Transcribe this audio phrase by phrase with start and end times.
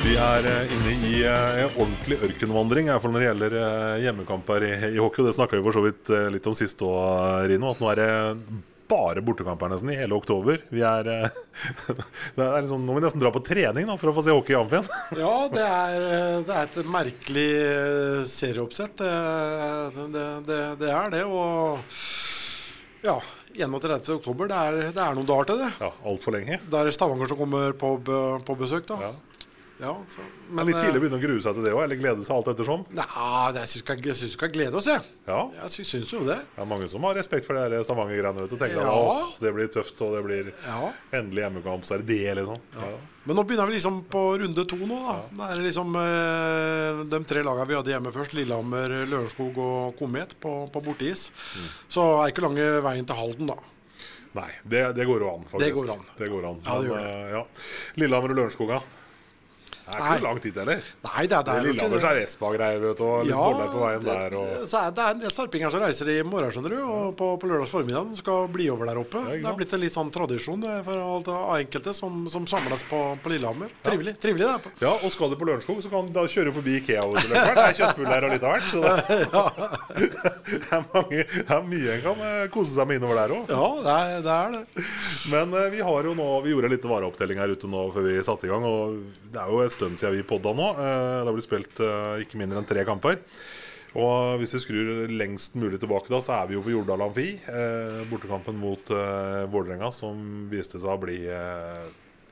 [0.00, 4.64] Vi er eh, inne i eh, en ordentlig ørkenvandring fall når det gjelder eh, hjemmekamper
[4.64, 5.20] i, i hockey.
[5.20, 7.74] og Det snakka vi for så vidt litt om sist òg, Rino.
[7.74, 8.08] At nå er det
[8.90, 10.64] bare bortekamper nesten i hele oktober.
[10.72, 11.10] Vi er,
[12.38, 14.32] det er liksom, Nå må vi nesten dra på trening da, for å få se
[14.34, 14.88] hockey i Amfien.
[15.20, 16.08] Ja, det er,
[16.48, 17.48] det er et merkelig
[18.32, 19.04] serieoppsett.
[19.04, 21.26] Det, det, det, det er det.
[21.28, 21.84] Og
[23.04, 23.20] ja,
[23.52, 24.14] 31.
[24.16, 25.74] oktober, det er, det er noen dager til det.
[25.84, 26.62] Ja, Altfor lenge.
[26.64, 29.10] Det er Stavanger som kommer på, på besøk, da.
[29.10, 29.18] Ja.
[29.80, 30.20] Ja, så,
[30.52, 32.50] Men litt tidlig å begynne å grue seg til det òg, eller glede seg alt
[32.52, 32.82] ettersom.
[32.92, 33.04] Nei,
[33.56, 35.00] jeg syns vi skal jeg gleder oss, jeg.
[35.26, 35.38] Ja.
[35.62, 36.36] Jeg syns, jo det.
[36.56, 38.44] Det er mange som har respekt for her Stavanger-greiene.
[38.50, 38.92] tenker at Ja.
[38.92, 40.92] åh, det blir tøft, og det blir Ja.
[41.12, 42.60] endelig hjemmekamp, så er det det, liksom.
[42.76, 42.92] Ja.
[43.24, 45.16] Men nå begynner vi liksom på runde to nå, da.
[45.32, 48.32] Det er liksom eh, de tre lagene vi hadde hjemme først.
[48.36, 51.30] Lillehammer, Lørenskog og Komet på, på borteis.
[51.56, 51.68] Mm.
[51.88, 53.58] Så er ikke lange veien til Halden, da.
[54.32, 55.64] Nei, det, det går jo an, faktisk.
[55.66, 56.02] Det går an.
[56.16, 56.58] Det går an.
[56.64, 57.06] Ja, det gjør det.
[57.10, 57.44] eh, ja.
[57.98, 58.80] Lillehammer og Lørenskoga.
[59.90, 60.84] Det er ikke så lang tid heller.
[61.06, 62.10] Nei, det er, det er Lillehammer det.
[62.10, 64.36] er Espa-greier, vet du, litt boller på veien det, der.
[64.40, 64.68] Og...
[64.70, 66.80] så er det er en del sarpinger som reiser i morgen, skjønner du.
[66.84, 69.24] Og på, på lørdags formiddag skal bli over der oppe.
[69.26, 72.46] Ja, det er blitt en litt sånn tradisjon det, for alt av enkelte som, som
[72.50, 73.72] samles på, på Lillehammer.
[73.86, 74.16] Trivelig.
[74.22, 74.74] trivelig det på.
[74.84, 77.06] Ja, og skal du på Lørenskog, så kan du da kjøre forbi Ikea.
[77.10, 78.70] du, Det er kjøttbuller og litt av hvert.
[78.70, 79.20] Så det,
[80.52, 83.50] det, er mange, det er mye en kan eh, kose seg med innover der òg.
[83.50, 84.36] Ja, det er det.
[84.40, 84.86] Er det.
[85.32, 88.06] Men eh, vi har jo nå Vi gjorde en liten vareopptelling her ute nå før
[88.06, 88.66] vi satte i gang.
[88.66, 88.98] Og
[89.32, 90.68] det er jo en stund siden vi podda nå.
[90.76, 93.20] Eh, Det har blitt spilt eh, ikke mindre enn tre kamper.
[93.98, 97.32] Og hvis vi skrur lengst mulig tilbake, da så er vi jo på Jordal Amfi.
[97.50, 98.92] Eh, bortekampen mot
[99.50, 101.18] Vålerenga, som viste seg å bli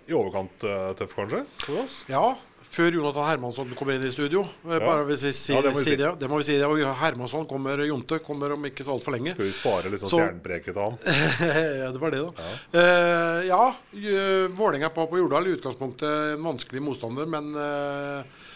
[0.09, 1.99] i overkant eh, tøff, kanskje, for oss.
[2.09, 2.23] Ja,
[2.69, 4.43] før Jonathan Hermansson kommer inn i studio.
[4.65, 6.11] Eh, Bare hvis vi si, Ja, det må vi si det.
[6.21, 6.57] Det må vi si.
[6.61, 6.67] det.
[6.69, 9.33] Og Hermansson kommer, Jonte kommer om ikke så altfor lenge.
[9.37, 10.99] Skal vi spare litt sånn Så- stjernepreket av ham?
[11.85, 12.51] ja, det var det, da.
[12.77, 13.63] Ja, uh, ja
[13.95, 18.47] eh, Vålerenga på, på Jordal i utgangspunktet en vanskelig motstander, men uh,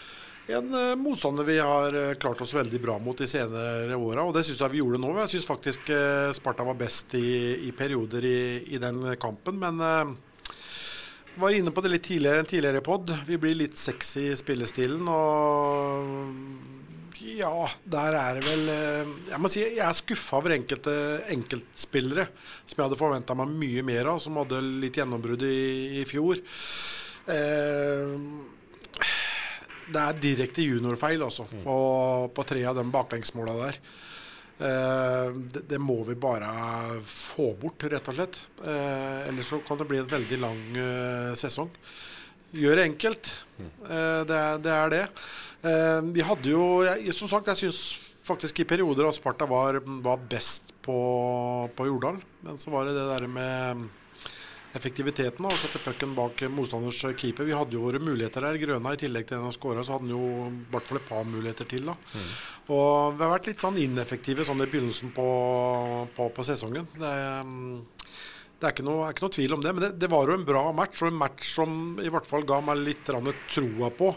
[0.53, 4.25] en uh, motstander vi har eh, klart oss veldig bra mot de senere åra.
[4.27, 5.13] Og det syns jeg vi gjorde nå.
[5.23, 8.39] Jeg syns faktisk eh, Sparta var best i, i perioder i,
[8.75, 10.13] i den kampen, men eh,
[11.35, 13.09] var inne på det litt tidligere en tidligere pod.
[13.27, 15.07] Vi blir litt sexy i spillestilen.
[15.09, 16.03] Og
[17.23, 17.53] ja,
[17.87, 20.93] der er det vel eh, Jeg må si jeg er skuffa over enkelte
[21.31, 22.25] enkeltspillere
[22.65, 26.41] som jeg hadde forventa meg mye mer av, som hadde litt gjennombrudd i, i fjor.
[27.31, 28.17] Eh,
[29.93, 31.77] det er direkte juniorfeil altså, på,
[32.35, 33.79] på tre av de baklengsmåla der.
[34.63, 36.49] Eh, det, det må vi bare
[37.07, 38.39] få bort, rett og slett.
[38.63, 41.71] Eh, ellers så kan det bli en veldig lang eh, sesong.
[42.53, 43.31] Gjør det enkelt.
[43.57, 45.03] Det, er, det er det.
[46.13, 47.79] Vi hadde jo jeg, Som sagt, jeg syns
[48.27, 50.97] faktisk i perioder at Sparta var, var best på,
[51.73, 52.19] på Jordal.
[52.45, 53.87] Men så var det det der med
[54.77, 57.45] effektiviteten og sette pucken bak motstanders keeper.
[57.47, 58.59] Vi hadde jo våre muligheter der.
[58.61, 61.09] Grøna i tillegg til den han skåra, så hadde han jo i hvert fall et
[61.09, 61.89] par muligheter til.
[61.91, 61.97] da.
[62.73, 65.27] Og vi har vært litt sånn ineffektive sånn i begynnelsen på,
[66.15, 66.89] på, på sesongen.
[66.97, 67.11] Det,
[67.49, 67.75] mm,
[68.57, 69.75] det er ikke noe, er ikke noe tvil om det.
[69.75, 72.47] Men det, det var jo en bra match, og en match som i hvert fall
[72.49, 74.15] ga meg litt troa på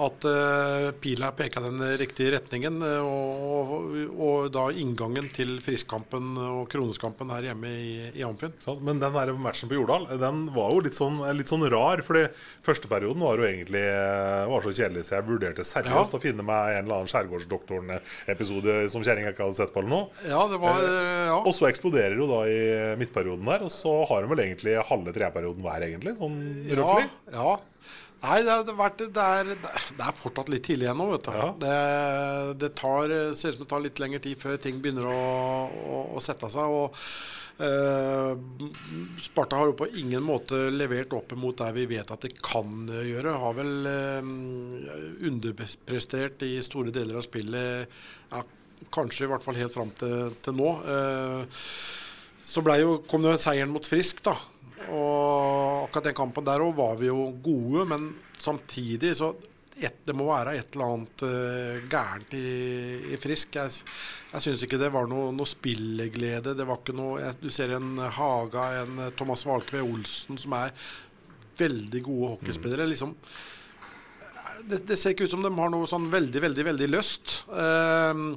[0.00, 2.78] at eh, pila peka den riktige retningen.
[2.82, 8.54] eh, og, og, da inngangen til Friskkampen og Kroneskampen her hjemme i, i Amfin.
[8.62, 8.80] Sant?
[8.86, 12.00] Men den der matchen på Jordal Den var jo litt sånn, litt sånn rar.
[12.06, 12.26] Fordi
[12.64, 16.20] første perioden var jo egentlig eh, var så kjedelig så jeg vurderte seriøst Ja.
[16.20, 19.82] å finne meg en eller annen Skjærgårdsdoktoren-episode som kjerringa ikke hadde sett på.
[19.82, 21.36] eller noe Ja, det var ja.
[21.44, 22.60] Og så eksploderer jo da i
[23.00, 26.16] midtperioden der, og så har hun vel egentlig halve treperioden hver, egentlig.
[26.20, 26.96] Sånn Ja,
[27.34, 27.52] ja.
[28.20, 31.36] Nei, det, har vært, det, er, det er fortsatt litt tidlig ennå, vet du.
[31.40, 31.48] Ja.
[31.62, 31.76] Det,
[32.60, 35.20] det tar, ser ut som det tar litt lengre tid før ting begynner å,
[35.70, 36.68] å, å sette seg.
[36.68, 36.98] og
[37.64, 38.34] eh,
[39.24, 42.84] Sparta har jo på ingen måte levert opp mot der vi vet at det kan
[42.92, 43.38] gjøre.
[43.40, 44.30] Har vel eh,
[45.30, 48.00] underprestert i store deler av spillet.
[48.34, 48.44] Ja,
[48.92, 50.70] Kanskje i hvert fall helt fram til, til nå.
[50.88, 51.64] Eh,
[52.40, 54.36] så ble jo, kom det seieren mot Frisk, da.
[54.88, 58.10] Og akkurat den kampen der òg var vi jo gode, men
[58.40, 59.34] samtidig så
[59.80, 62.48] et, det må være et eller annet uh, gærent i,
[63.14, 63.56] i, Frisk.
[63.56, 63.84] Jeg,
[64.32, 66.52] jeg syns ikke det var noe, noe spilleglede.
[66.56, 70.74] Det var ikke noe jeg, Du ser en Haga, en Thomas Valkve Olsen, som er
[71.60, 72.84] veldig gode hockeyspillere.
[72.88, 72.92] Mm.
[72.92, 73.16] liksom
[74.68, 77.40] det, det, ser ikke ut som de har noe sånn veldig, veldig veldig lyst.
[77.50, 78.34] Uh,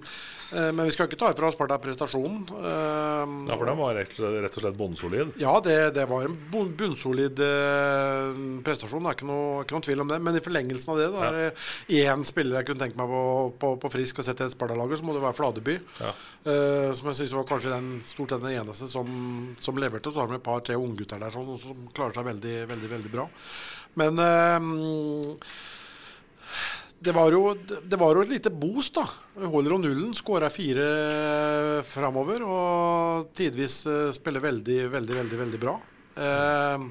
[0.53, 2.43] uh, men vi skal ikke ta ifra Sparta prestasjonen.
[2.51, 5.33] Uh, ja, For den var rett, rett og slett bunnsolid?
[5.41, 7.41] Ja, det, det, var en bunnsolid
[8.65, 9.03] prestasjon.
[9.03, 10.21] Det er ikke noe, ikke noe, tvil om det.
[10.27, 13.23] Men i forlengelsen av det, da er det én spiller jeg kunne tenke meg på,
[13.63, 15.77] på, på Frisk og sette et Sparta-lager, så må det være Fladeby.
[16.03, 16.13] Ja.
[16.97, 19.07] som jeg syns var kanskje den, stort sett den eneste som,
[19.59, 20.11] som leverte.
[20.11, 23.29] Så har vi et par-tre unggutter der som, som klarer seg veldig, veldig, veldig bra.
[23.99, 24.17] Men
[27.03, 29.03] det var, jo, det var, jo, et lite boost, da.
[29.43, 30.11] Holder jo nullen.
[30.15, 30.85] Skåra fire
[31.87, 32.45] framover.
[32.47, 35.73] Og tidvis uh, spiller veldig, veldig, veldig veldig bra.
[36.13, 36.85] Eh,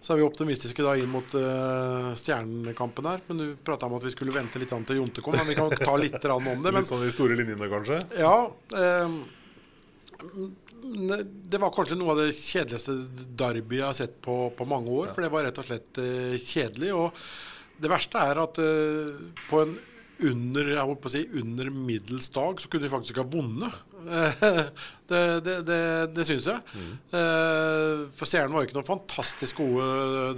[0.00, 3.20] så er vi optimistiske da inn mot uh, Stjernekampen her.
[3.28, 5.36] Men du prata om at vi skulle vente litt an til Jonte kom.
[5.36, 6.70] Men vi kan ta litt om det.
[6.70, 8.00] Men, litt sånn de store linjene, kanskje?
[8.16, 8.34] Ja.
[11.52, 12.96] det var kanskje noe av det kjedeligste
[13.36, 15.12] Derby jeg har sett på, på mange år.
[15.12, 16.04] For det var rett og slett
[16.40, 16.94] kjedelig.
[16.96, 17.24] og
[17.80, 19.78] det verste er at uh, på en
[20.20, 23.76] under, jeg holdt på å si, under middels dag så kunne de faktisk ha vunnet.
[25.10, 25.80] det det, det,
[26.14, 26.62] det syns jeg.
[26.74, 26.92] Mm.
[27.12, 29.88] Uh, for Stjernen var ikke noe fantastisk gode,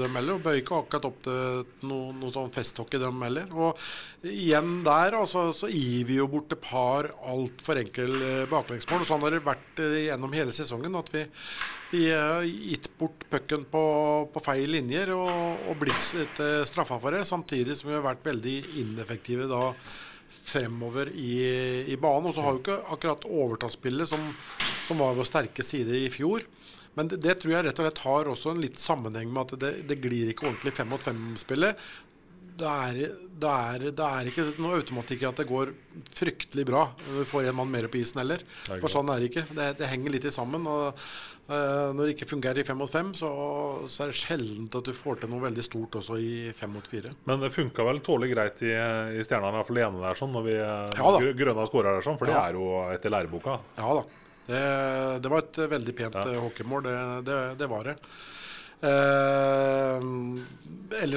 [0.01, 0.39] dem heller.
[0.39, 3.53] Og bøy ikke akkurat opp til noe, noe sånn festhockey, dem heller.
[3.53, 3.85] Og
[4.29, 9.05] igjen der altså, så gir vi jo bort et par altfor enkle eh, baklengsmål.
[9.05, 10.99] Og sånn har det vært gjennom hele sesongen.
[10.99, 11.27] at vi
[11.93, 13.83] vi har gitt bort pucken på,
[14.33, 18.25] på, feil linjer og, og blitt eh, straffa for det, samtidig som vi har vært
[18.25, 19.67] veldig ineffektive da
[20.33, 21.35] fremover i,
[21.93, 22.31] i banen.
[22.31, 24.31] Og så har jo ikke akkurat overtallsspillet, som,
[24.87, 26.45] som var vår sterke side i fjor.
[26.95, 29.61] Men det, det, tror jeg rett og slett har også en litt sammenheng med at
[29.63, 31.79] det, det glir ikke ordentlig fem mot fem-spillet
[32.59, 32.99] det er,
[33.43, 35.73] det, er, det er, ikke noe automatikk i at det går
[36.13, 36.85] fryktelig bra.
[37.05, 38.43] Du får en mann mer på isen heller.
[38.69, 39.45] For sånn er det ikke.
[39.57, 40.67] Det, det henger litt sammen.
[40.69, 41.03] Og,
[41.49, 43.31] uh, når det ikke fungerer i fem mot fem, så,
[43.87, 46.93] så, er det sjelden at du får til noe veldig stort også i fem mot
[46.93, 47.15] fire.
[47.31, 50.35] Men det funka vel tålelig greit i, i Stjerna, i hvert fall ene der, sånn,
[50.37, 52.37] når vi ja, Grønna skåra der, sånn, for ja.
[52.37, 53.59] det er jo etter læreboka.
[53.81, 54.05] Ja da.
[54.43, 54.63] Det,
[55.23, 56.39] det var et veldig pent ja.
[56.43, 56.89] hockeymål.
[57.25, 57.99] Det, det var det.
[58.83, 60.09] Eh,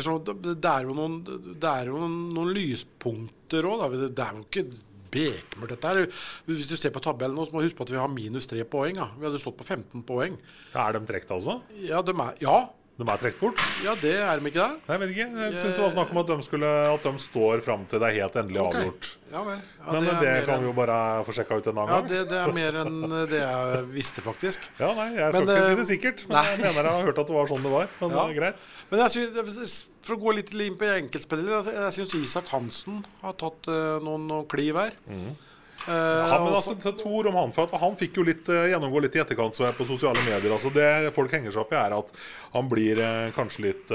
[0.06, 3.88] så Det er jo noen, det er jo noen, noen lyspunkter òg.
[4.06, 4.68] Det er jo ikke
[5.16, 6.22] bekmørkt, dette her.
[6.48, 8.50] Hvis du ser på tabellen nå, så må du huske på at vi har minus
[8.52, 8.98] tre poeng.
[9.00, 9.10] Da.
[9.18, 10.38] Vi hadde stått på 15 poeng.
[10.74, 11.60] Ja, er de trukket, altså?
[11.86, 12.58] Ja, de er, ja,
[12.96, 13.62] de er trukket bort?
[13.84, 14.84] Ja, det er de ikke det?
[14.88, 15.26] Jeg vet ikke.
[15.36, 18.08] Jeg syns det var snakk om at de, skulle, at de står fram til det
[18.08, 18.86] er helt endelig okay.
[18.86, 19.10] avgjort.
[19.34, 19.58] Ja, vel.
[19.66, 22.08] Ja, Men det, det kan vi jo bare få sjekka ut en annen ja, gang.
[22.14, 24.70] Det, det, er mer enn det jeg visste, faktisk.
[24.80, 26.46] Ja, nei, Jeg skal men, ikke si det sikkert, men nei.
[26.54, 27.92] jeg mener jeg har hørt at det var sånn det var.
[28.00, 28.16] Men ja.
[28.16, 28.70] det er greit.
[28.94, 29.76] Men jeg synes,
[30.06, 33.98] For å gå litt inn på enkeltspillere, altså, jeg syns Isak Hansen har tatt uh,
[34.06, 34.96] noen, noen kliv her.
[35.10, 35.36] Mm.
[35.86, 38.64] Uh, ja, men altså, to ord om Han for at han fikk jo litt uh,
[38.72, 40.50] gjennomgå litt i etterkant så jeg på sosiale medier.
[40.56, 42.10] Altså det folk henger seg opp i, er at
[42.56, 43.94] han blir uh, kanskje litt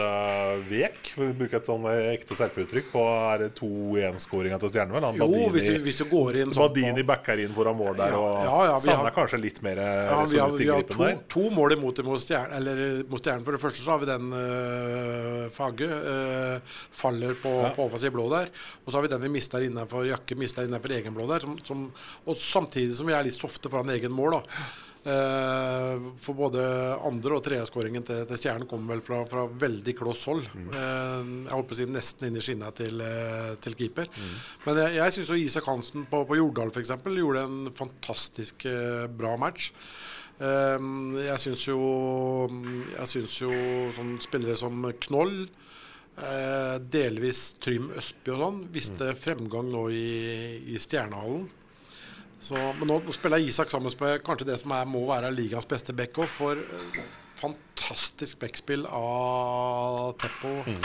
[0.70, 1.12] vek.
[1.16, 5.08] Vi bruker et sånn ekte serpeuttrykk på er det 2-1-skåringa til Stjernen.
[5.18, 8.14] jo, Badini, hvis, du, hvis du, går inn sånn Badini backer inn foran mål der,
[8.18, 11.74] og ja, ja, savner kanskje litt mer ja, vi har, vi har to, to mål
[11.78, 12.54] imot mot Stjernen.
[12.60, 13.44] Eller mot Stjernen.
[13.46, 14.30] For det første så har vi den
[15.54, 15.90] Fagge
[16.94, 17.74] faller på, ja.
[17.74, 18.52] på offensiv blå der.
[18.84, 21.42] Og så har vi den vi mister innenfor Jakke mister innenfor egen blå der.
[21.44, 21.79] som, som
[22.26, 24.40] og samtidig som vi er litt softe foran egen mål.
[24.40, 24.62] da.
[25.00, 26.60] Uh, for både
[27.08, 30.42] andre- og tredjeskåringen til, til Stjernen kommer vel fra, fra veldig kloss hold.
[30.52, 30.66] Mm.
[30.74, 34.10] Uh, jeg holdt på å si nesten inn i skinna til, uh, til keeper.
[34.12, 34.34] Mm.
[34.66, 36.92] Men jeg, jeg syns Isak Hansen på, på Jordal f.eks.
[37.16, 38.66] gjorde en fantastisk
[39.16, 39.70] bra match.
[40.40, 41.80] Jeg syns jo,
[42.94, 43.50] jeg synes jo
[43.92, 45.34] sånn spillere som Knoll
[46.92, 49.18] delvis Trym Østby og sånn viste mm.
[49.20, 50.06] fremgang nå i,
[50.72, 51.44] i Stjernehallen.
[52.40, 55.92] Så, men nå, spiller Isak sammen med kanskje det som er, må være ligas beste
[55.96, 57.00] back for uh,
[57.40, 60.54] fantastisk backspill av Teppo.
[60.66, 60.80] Mm.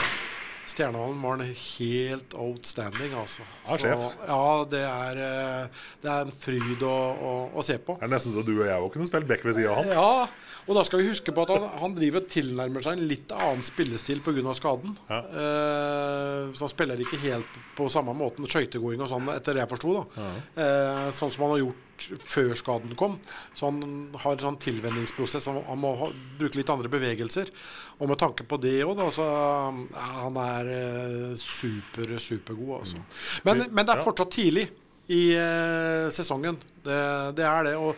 [0.66, 3.44] Stjernehallen var en helt outstanding, altså.
[3.68, 8.00] Ja, så, ja det, er, eh, det er en fryd å, å, å, se på.
[8.00, 9.92] Det er nesten så du og jeg òg kunne spilt back ved sida av han.
[9.94, 13.32] Ja, og da skal vi huske på at han, han driver tilnærmer seg en litt
[13.36, 14.54] annen spillestil pga.
[14.58, 14.96] skaden.
[15.10, 15.20] Ja.
[15.22, 19.72] Eh, så han spiller ikke helt på samme måten skøytegåing og sånn, etter det jeg
[19.76, 19.98] forsto.
[20.18, 20.30] Ja.
[20.64, 23.20] Eh, sånn som han har gjort før skaden kom.
[23.54, 25.50] Så han har en sånn tilvenningsprosess.
[25.52, 27.52] Han, han må ha, bruke litt andre bevegelser.
[28.00, 33.04] Og med tanke på det òg, så ja, han er eh, super, supergod, altså.
[33.04, 33.14] Mm.
[33.46, 34.66] Men, men, det er fortsatt tidlig.
[35.14, 36.58] i eh, sesongen.
[36.82, 36.98] Det,
[37.38, 37.76] det er det.
[37.78, 37.94] og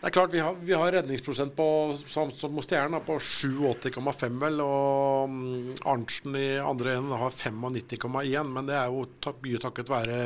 [0.00, 2.68] det er klart, Vi har, vi har redningsprosent på, som, som hos
[3.02, 4.60] på 87,5, vel.
[4.62, 8.52] Og mm, Arntzen i andre enden har 95,1.
[8.54, 9.08] Men det er jo
[9.42, 10.20] mye takket være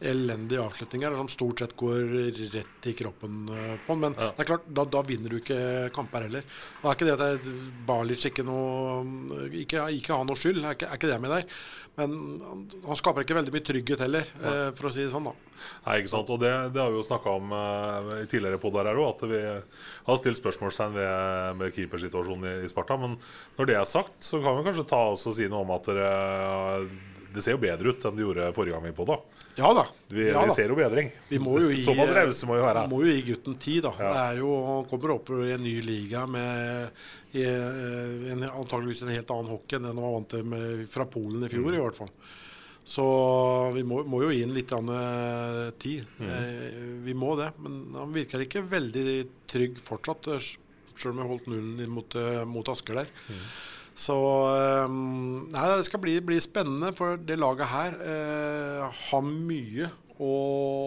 [0.00, 2.12] elendige avslutninger som stort sett går
[2.54, 4.00] rett i kroppen eh, på den.
[4.04, 4.30] Men Ja.
[4.36, 6.44] det er klart, da, da vinner du ikke kamper heller.
[6.82, 7.50] Og er ikke det at
[7.88, 11.44] Balic ikke noe Ikke, ikke har noe skyld, er ikke, er ikke det med mener.
[11.98, 14.52] Men han, han skaper ikke veldig mye trygghet heller, ja.
[14.78, 15.34] for å si det sånn, da.
[15.86, 18.88] Nei, ikke sant, og Det, det har vi jo snakka om eh, i tidligere podder
[18.88, 19.40] her òg, at vi
[20.06, 22.96] har stilt spørsmålstegn ved, med keepersituasjonen i, i Sparta.
[23.00, 23.18] Men
[23.58, 25.90] når det er sagt, så kan vi kanskje ta oss og si noe om at
[25.90, 26.86] dere,
[27.34, 29.16] det ser jo bedre ut enn det gjorde forrige gang vi på da.
[29.60, 29.84] Ja da.
[30.10, 31.10] Vi, ja, vi ser jo bedring.
[31.28, 32.84] Vi må jo gi, Såpass rause må vi være.
[32.90, 33.92] Må jo gi gutten tid, da.
[33.98, 34.10] Ja.
[34.16, 37.02] Det er jo, han kommer opp i en ny liga med
[37.38, 40.86] i, eh, en, antageligvis en helt annen hockey enn den han var vant til med,
[40.90, 41.76] fra Polen i fjor, Mm.
[41.78, 42.12] i hvert fall.
[42.90, 43.04] Så
[43.76, 46.06] vi må, må jo gi ham litt eh, tid.
[46.18, 46.30] Mm.
[46.34, 47.52] Eh, vi må det.
[47.62, 49.04] Men han virker ikke veldig
[49.50, 50.30] trygg fortsatt,
[50.98, 52.16] sjøl om vi holdt nullen mot,
[52.50, 53.12] mot Asker der.
[53.30, 53.44] Mm.
[54.00, 54.16] Så
[54.56, 60.30] eh, Nei, det skal bli, bli spennende, for det laget her eh, har mye å,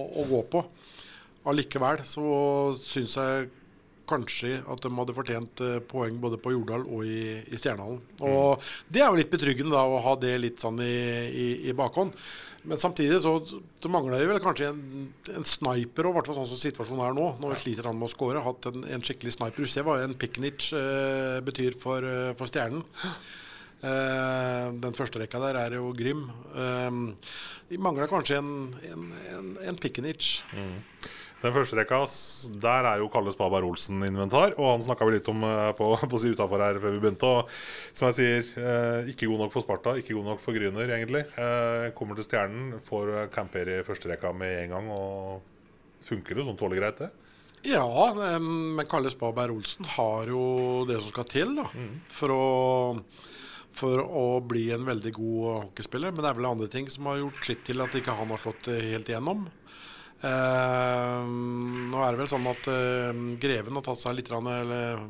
[0.10, 0.64] å gå på.
[1.50, 2.26] Allikevel så
[2.80, 3.52] syns jeg
[4.10, 8.02] kanskje at de hadde fortjent eh, poeng både på Jordal og i, i Stjernehallen.
[8.28, 10.96] Og det er jo litt betryggende da å ha det litt sånn i,
[11.30, 12.16] i, i bakhånd.
[12.64, 13.34] Men samtidig så,
[13.76, 17.04] så mangler vi vel kanskje en, en sniper, og i hvert fall sånn som situasjonen
[17.04, 17.26] er nå.
[17.44, 18.44] Når vi sliter han med å skåre.
[18.46, 19.66] Hatt en, en skikkelig sniper.
[19.66, 22.86] Du ser hva en Piknic eh, betyr for, eh, for Stjernen.
[23.84, 26.24] Eh, den første rekka der er jo Grim.
[26.56, 27.36] Eh,
[27.68, 28.54] de mangler kanskje en,
[28.94, 30.38] en, en, en Piknic.
[31.44, 31.98] Den første rekka,
[32.64, 34.54] der er jo Kalle Spaberg Olsen inventar.
[34.56, 37.28] Og han snakka vi litt om eh, på, på si utafor her før vi begynte.
[37.28, 37.50] Og
[37.92, 41.26] som jeg sier, eh, ikke god nok for Sparta, ikke god nok for Gryner, egentlig.
[41.36, 44.88] Eh, kommer til Stjernen, får camper i første rekka med en gang.
[44.96, 47.12] Og funker det sånn tålelig greit, det?
[47.68, 47.84] Ja,
[48.16, 50.46] men Kalle Spaberg Olsen har jo
[50.88, 51.64] det som skal til da,
[52.12, 52.48] for, å,
[53.76, 56.16] for å bli en veldig god hockeyspiller.
[56.16, 58.44] Men det er vel andre ting som har gjort sitt til at ikke han har
[58.44, 59.46] slått helt igjennom.
[60.24, 61.24] Eh,
[61.92, 65.02] nå er det vel sånn at eh, Greven har tatt seg litt rann, eller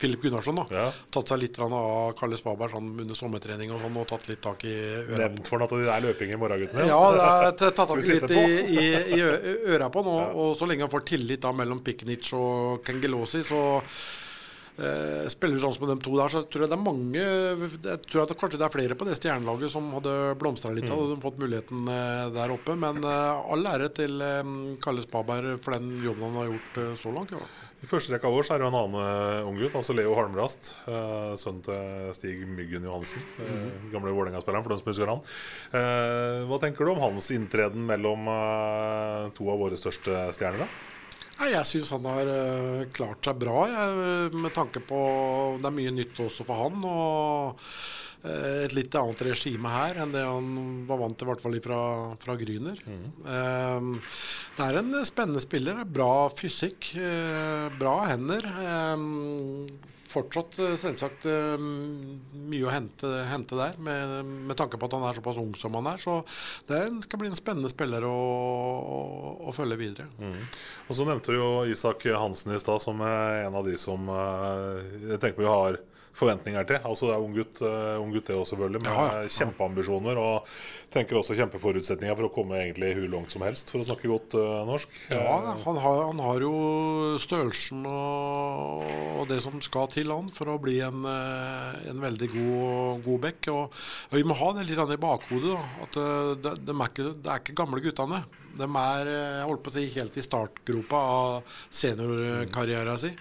[0.00, 0.84] Filip Gunnarsson da, Ja.
[1.12, 4.40] tatt seg litt rann, av Kalle Spaberg sånn, under sommertrening og sånn, og tatt litt
[4.40, 5.26] tak i øra.
[5.26, 6.86] Nevnt for ham at det er løping i morgen, guttene.
[6.88, 8.46] Ja, det er tatt tak litt i,
[8.80, 8.86] i,
[9.18, 9.20] i
[9.76, 10.16] øra på nå.
[10.40, 13.60] Og så lenge han får tillit da mellom Piknic og Kengelosi, så
[14.80, 18.24] eh, spiller sånn som de to der, så tror jeg det er mange Jeg tror
[18.24, 21.24] at det, kanskje det er flere på det stjernelaget som hadde blomstra litt, hadde de
[21.24, 22.76] fått muligheten eh, der oppe.
[22.80, 26.94] Men eh, all ære til eh, Kalle Spaberg for den jobben han har gjort eh,
[27.00, 27.34] så langt.
[27.34, 27.66] i hvert fall.
[27.80, 30.74] I første rekka vår så er det jo en annen uh, unggutt, altså Leo Halmrast.
[30.84, 33.24] Uh, sønnen til Stig Myggen Johansen.
[33.38, 35.22] Uh, gamle Vålerenga-spilleren, for den som husker han.
[35.80, 40.66] Eh, hva tenker du om hans inntreden mellom eh, to av våre største stjerner?
[40.66, 40.89] da?
[41.48, 45.00] Jeg syns han har eh, klart seg bra, jeg, med tanke på
[45.60, 46.84] Det er mye nytt også for han.
[46.84, 47.62] Og
[48.20, 50.50] et litt annet regime her enn det han
[50.88, 51.82] var vant til, i hvert fall fra,
[52.20, 52.82] fra Gryner.
[52.86, 53.86] Eh,
[54.58, 55.84] det er en spennende spiller.
[55.88, 58.44] Bra fysikk, eh, bra hender.
[58.44, 59.06] Eh,
[60.10, 61.60] fortsatt eh, selvsagt eh,
[62.50, 64.14] mye å hente, hente der, med,
[64.50, 66.02] med tanke på at han er såpass ung som han er.
[66.02, 66.16] Så
[66.68, 68.98] det skal bli en spennende spiller å, å,
[69.48, 70.08] å følge videre.
[70.88, 74.10] Og så nevnte du jo Isak Hansen i stad som er en av de som
[74.12, 75.80] eh, jeg tenker vi har
[76.16, 76.78] forventninger til.
[76.84, 79.28] Altså det er ung gutt, eh, ung gutt det også, selvfølgelig, med Ja, ja.
[79.36, 80.18] kjempeambisjoner.
[80.20, 80.48] Og
[80.90, 84.34] tenker også kjempeforutsetninger for å komme egentlig hvor langt som helst, for å snakke godt
[84.34, 84.96] uh, norsk.
[85.12, 86.54] Ja, han har, han har jo
[87.22, 88.88] størrelsen og,
[89.20, 93.22] og det som skal til han for å bli en, eh, en veldig god, god
[93.28, 93.50] back.
[93.54, 93.78] Og,
[94.10, 95.54] og vi må ha det litt i bakhodet.
[95.54, 96.00] Da, at
[96.42, 98.24] det, de er ikke, det er ikke gamle guttene.
[98.58, 103.16] De er jeg holdt på å si, helt i startgropa av seniorkarrieren sin.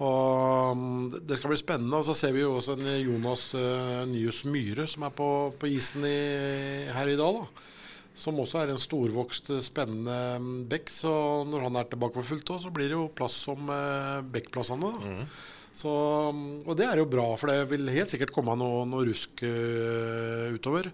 [0.00, 1.98] Og mm, det- skal bli spennende.
[1.98, 5.68] Og så ser vi jo også en Jonas uh, Nyhus Myhre som er på, på
[5.70, 7.42] isen i, her i dag.
[7.42, 7.68] da
[8.14, 10.92] som også er en storvokst, spennende mm, bekk.
[10.92, 11.12] Så
[11.48, 14.92] når han er tilbake på fullt, så blir det jo plass som eh, bekkplassene.
[15.72, 15.88] Så,
[16.36, 19.40] mm, og det er jo bra, for det vil helt sikkert komme noe, noe rusk
[19.48, 20.90] uh, utover.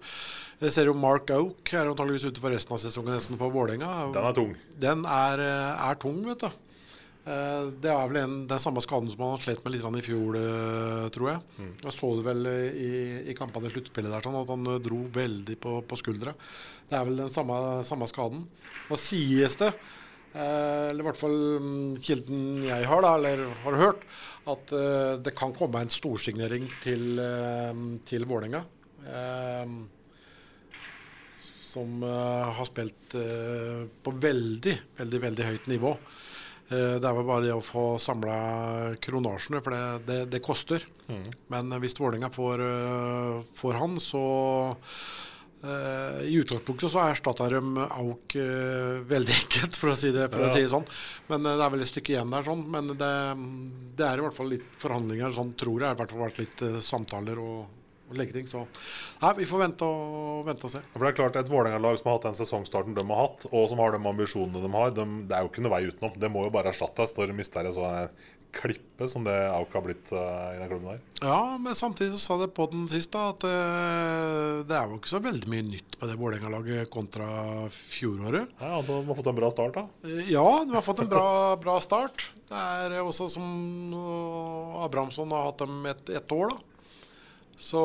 [0.63, 3.91] Jeg ser jo Mark Oak er antageligvis ute for resten av sesongen nesten for Vålerenga.
[4.15, 4.55] Den er tung.
[4.79, 6.49] Den er, eh, er tung, vet du.
[7.29, 10.05] Eh, Det er vel en, den samme skaden som han har slet med litt i
[10.05, 11.67] fjor, eh, tror jeg.
[11.83, 12.91] Jeg så det vel i,
[13.29, 16.33] i kampene i sluttspillet der, sånn at han eh, dro veldig på, på skuldra.
[16.89, 18.45] Det er vel den samme, samme skaden.
[18.89, 19.69] Og sies det,
[20.33, 24.07] eh, eller i hvert fall mm, kilden jeg har, da, eller har hørt,
[24.49, 28.65] at eh, det kan komme en storsignering til, eh, til Vålerenga.
[31.69, 35.91] Som har spilt på veldig, veldig, veldig høyt nivå.
[36.69, 38.35] Eh, det er vel bare det å få samla
[39.01, 40.85] kronasjene, for det, det, det koster.
[41.49, 44.21] Men hvis Vålerenga får, eh, får han, så
[45.65, 50.45] eh, I utgangspunktet så erstatter de Auk eh, veldig enkelt, for å si det, for
[50.45, 50.85] å si det sånn.
[51.31, 52.61] Men eh, det er vel et stykke igjen der, sånn.
[52.69, 53.11] Men det,
[53.97, 55.81] det er i hvert fall litt forhandlinger, sånn tror jeg.
[55.81, 57.78] Det har i hvert fall vært litt samtaler og
[58.17, 58.47] legge ting.
[58.49, 58.63] Så
[59.21, 60.81] nei, vi får vente og, vente og se.
[60.95, 63.69] For det er klart Et Vålerenga-lag som har hatt den sesongstarten de har hatt, og
[63.71, 66.19] som har de ambisjonene de har, de, det er jo ikke noe vei utenom.
[66.19, 68.11] Det må jo bare erstattes når de mister en sånn
[68.51, 71.01] klippe som det Auk har blitt uh, i den klubben der.
[71.21, 74.97] Ja, men samtidig så sa det på den sist da, at uh, det er jo
[74.97, 77.27] ikke så veldig mye nytt på det Vålerenga-laget kontra
[77.73, 78.49] fjoråret.
[78.59, 79.85] Ja, De har fått en bra start, da.
[80.07, 81.29] Eh, Ja, de har fått en bra,
[81.65, 82.31] bra start.
[82.49, 86.65] Det er også som uh, Abrahamsson har hatt dem et, et år, da.
[87.59, 87.81] Så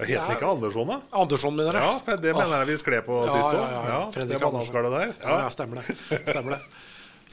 [0.00, 0.96] Jeg Het den ikke Andersson, da?
[1.12, 2.00] Andersson, mener jeg.
[2.08, 3.68] Ja, det mener jeg vi skled på Ja, sist ja, år.
[3.74, 4.00] ja, ja.
[4.14, 5.14] det er der.
[5.20, 5.96] Ja, ja, stemmer det.
[6.24, 6.60] Stemmer det.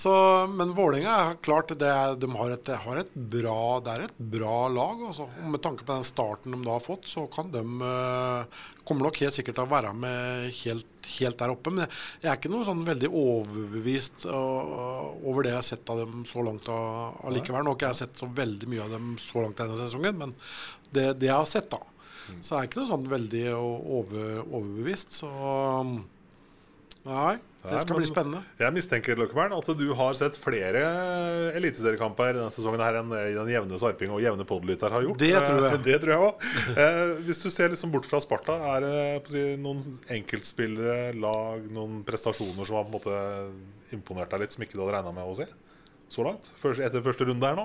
[0.01, 0.11] Så,
[0.47, 4.59] men Vålinga er klart det de har et, har et bra, det er et bra
[4.71, 5.01] lag.
[5.09, 5.27] Også.
[5.27, 9.07] Og Med tanke på den starten de da har fått, så kan de eh, kommer
[9.09, 10.87] nok helt sikkert til å være med helt,
[11.17, 11.73] helt der oppe.
[11.73, 16.03] Men jeg, er ikke noe sånn veldig overbevist uh, over det jeg har sett av
[16.03, 17.65] dem så langt allikevel.
[17.65, 20.35] Nå har ikke jeg sett så veldig mye av dem så langt denne sesongen, men
[20.91, 21.81] det, det jeg har sett, da.
[22.39, 25.17] Så er jeg ikke noe sånn veldig over, overbevist.
[25.21, 25.31] Så
[27.05, 28.39] nei, det skal Nei, bli spennende.
[28.57, 30.81] Jeg mistenker Løkkebern, at du har sett flere
[31.57, 35.19] eliteseriekamper denne sesongen her enn den jevne sarping og jevne podlytter har gjort.
[35.21, 35.73] Det tror jeg.
[35.77, 36.77] Eh, Det tror jeg også.
[36.85, 42.01] Eh, hvis du ser liksom bort fra Sparta, er det si, noen enkeltspillere, lag, noen
[42.07, 45.29] prestasjoner som har på en måte imponert deg litt, som ikke du hadde regna med
[45.29, 45.49] å se?
[46.11, 46.49] Så langt?
[46.59, 47.63] Først, etter første runde her nå?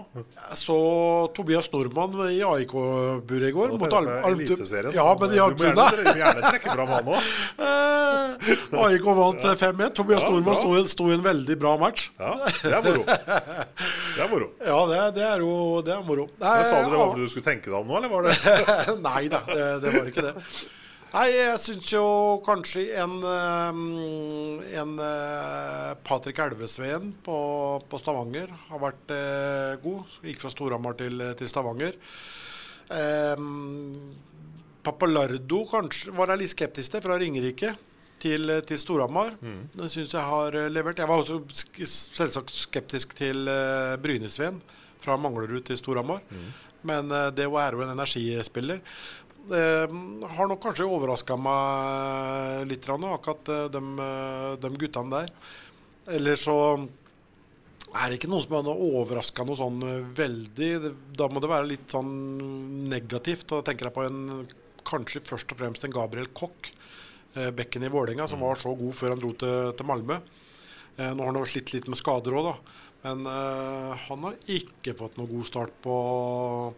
[0.55, 0.75] Så
[1.35, 3.73] Tobias Nordmann i AIK-buret i går.
[3.75, 4.93] Nå mot Al- Eliteserien.
[4.95, 5.65] Ja, men i gjerne, du
[6.07, 7.33] må gjerne trekke fram han òg.
[8.87, 9.91] AIK vant 5-1.
[9.99, 12.07] Tobias Ja, Nordmann sto, sto i en veldig bra match.
[12.23, 13.03] Ja, det er moro.
[13.09, 14.49] Det er moro.
[14.63, 15.53] Ja, det, det er jo
[15.87, 16.29] det er moro.
[16.39, 19.23] Nei, Men sa dere hva du skulle tenke deg om nå, eller var det Nei
[19.33, 20.35] da, det, det var ikke det.
[21.15, 22.03] Nei, jeg syns jo
[22.45, 23.79] kanskje en, eh,
[24.81, 27.37] en eh, Patrick Elvesveen på,
[27.89, 30.17] på Stavanger har vært eh, god.
[30.27, 31.97] Gikk fra Storhamar til, til Stavanger.
[32.91, 33.47] Eh,
[34.87, 37.73] Papalardo kanskje var jeg litt skeptisk til, fra Ringerike
[38.23, 39.39] til, til Storhamar.
[39.41, 41.01] Den syns jeg har levert.
[41.01, 41.41] Jeg var også
[41.87, 43.49] selvsagt skeptisk til
[44.03, 44.61] Brynesveen
[45.03, 46.23] fra Manglerud til Storhamar.
[46.87, 48.83] Men eh, det er jo en energispiller.
[49.47, 55.35] Eh, har nok kanskje overraska meg litt, akkurat eh, de, eh, de guttene der.
[56.17, 56.57] Eller så
[57.95, 60.71] er det ikke noen som har overraska noe sånn eh, veldig.
[61.17, 63.47] Da må det være litt sånn negativt.
[63.53, 64.49] Da tenker jeg på en
[64.87, 66.73] kanskje først og fremst en Gabriel Koch,
[67.37, 70.19] eh, bekken i Vålerenga, som var så god før han dro til, til Malmö.
[70.97, 72.83] Eh, nå har han slitt litt med skader òg, da.
[73.07, 75.97] Men eh, han har ikke fått noen god start på,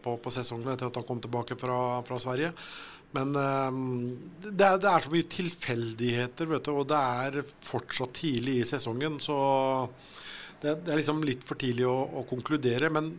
[0.05, 1.79] på, på sesongen etter at han kom tilbake fra,
[2.09, 2.53] fra Sverige.
[3.17, 3.79] Men eh,
[4.49, 8.69] det, er, det er så mye tilfeldigheter, vet du, og det er fortsatt tidlig i
[8.69, 9.21] sesongen.
[9.23, 9.39] Så
[10.61, 12.91] det, det er liksom litt for tidlig å, å konkludere.
[12.93, 13.15] Men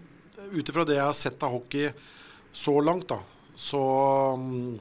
[0.51, 1.89] ut ifra det jeg har sett av hockey
[2.55, 3.19] så langt, da,
[3.59, 3.81] så
[4.39, 4.77] mm,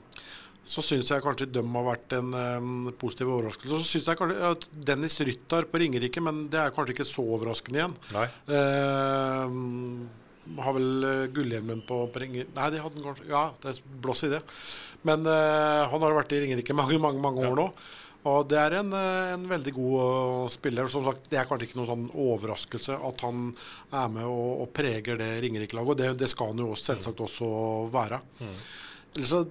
[0.68, 3.78] så syns jeg kanskje de har vært en um, positiv overraskelse.
[3.80, 7.24] Så syns jeg kanskje at Dennis Ryttar på Ringerike, men det er kanskje ikke så
[7.24, 7.96] overraskende igjen.
[8.12, 8.26] Nei.
[8.52, 9.48] Uh,
[10.64, 12.46] har vel eh, gullhjelmen på, på Ringer...
[12.56, 14.38] Nei, det hadde han kanskje Ja, det er blås i det.
[15.04, 17.66] Men uh, han har vært i Ringerike mange, mange, mange år nå.
[18.28, 20.88] Og det er en, en veldig god spiller.
[20.92, 23.52] Som sagt, Det er kanskje ikke noen sånn overraskelse at han
[23.92, 25.92] er med og, og preger det Ringerike-laget.
[25.92, 27.50] Og det, det skal han jo også, selvsagt også
[27.94, 28.20] være.
[29.18, 29.42] Eller så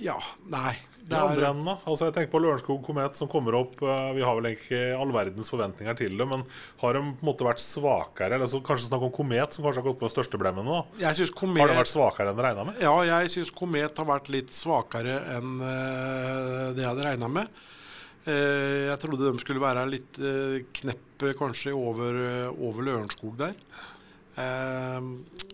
[0.00, 0.16] Ja,
[0.48, 0.78] nei.
[1.02, 1.74] Det andre enden, da?
[1.90, 3.74] Altså jeg tenker på Lørenskog Komet som kommer opp.
[3.82, 6.44] eh, Vi har vel ikke all verdens forventninger til det, men
[6.80, 8.38] har de på en måte vært svakere?
[8.38, 10.64] Eller så kanskje snakk om Komet, som kanskje har gått på de største blemmene?
[10.78, 12.80] da Jeg synes Har Komet de vært svakere enn regna med?
[12.80, 17.48] Ja, jeg syns Komet har vært litt svakere enn eh, det jeg hadde regna med.
[18.24, 20.22] Eh, jeg trodde de skulle være litt
[20.80, 22.22] knepp eh, kanskje over,
[22.56, 23.58] over Lørenskog der.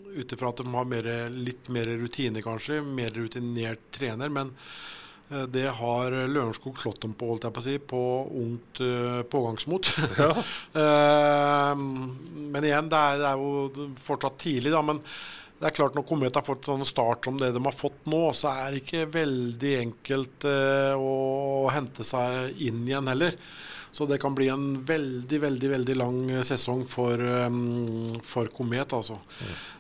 [0.09, 2.81] Uh, Ut ifra at de har mer, litt mer rutine, kanskje.
[2.83, 4.33] Mer rutinert trener.
[4.33, 4.53] Men
[5.31, 8.03] eh, det har Lørenskog slått dem på, holdt jeg på å si, på
[8.43, 9.93] ungt uh, pågangsmot.
[10.79, 14.83] Eh, men igjen, det er, det er jo fortsatt tidlig, da.
[14.85, 15.01] Men
[15.59, 18.29] det er klart når Komet har fått sånn start som det de har fått nå,
[18.37, 23.35] så er det ikke veldig enkelt eh, å hente seg inn igjen heller.
[23.91, 29.17] Så det kan bli en veldig, veldig veldig lang sesong for, um, for Komet, altså.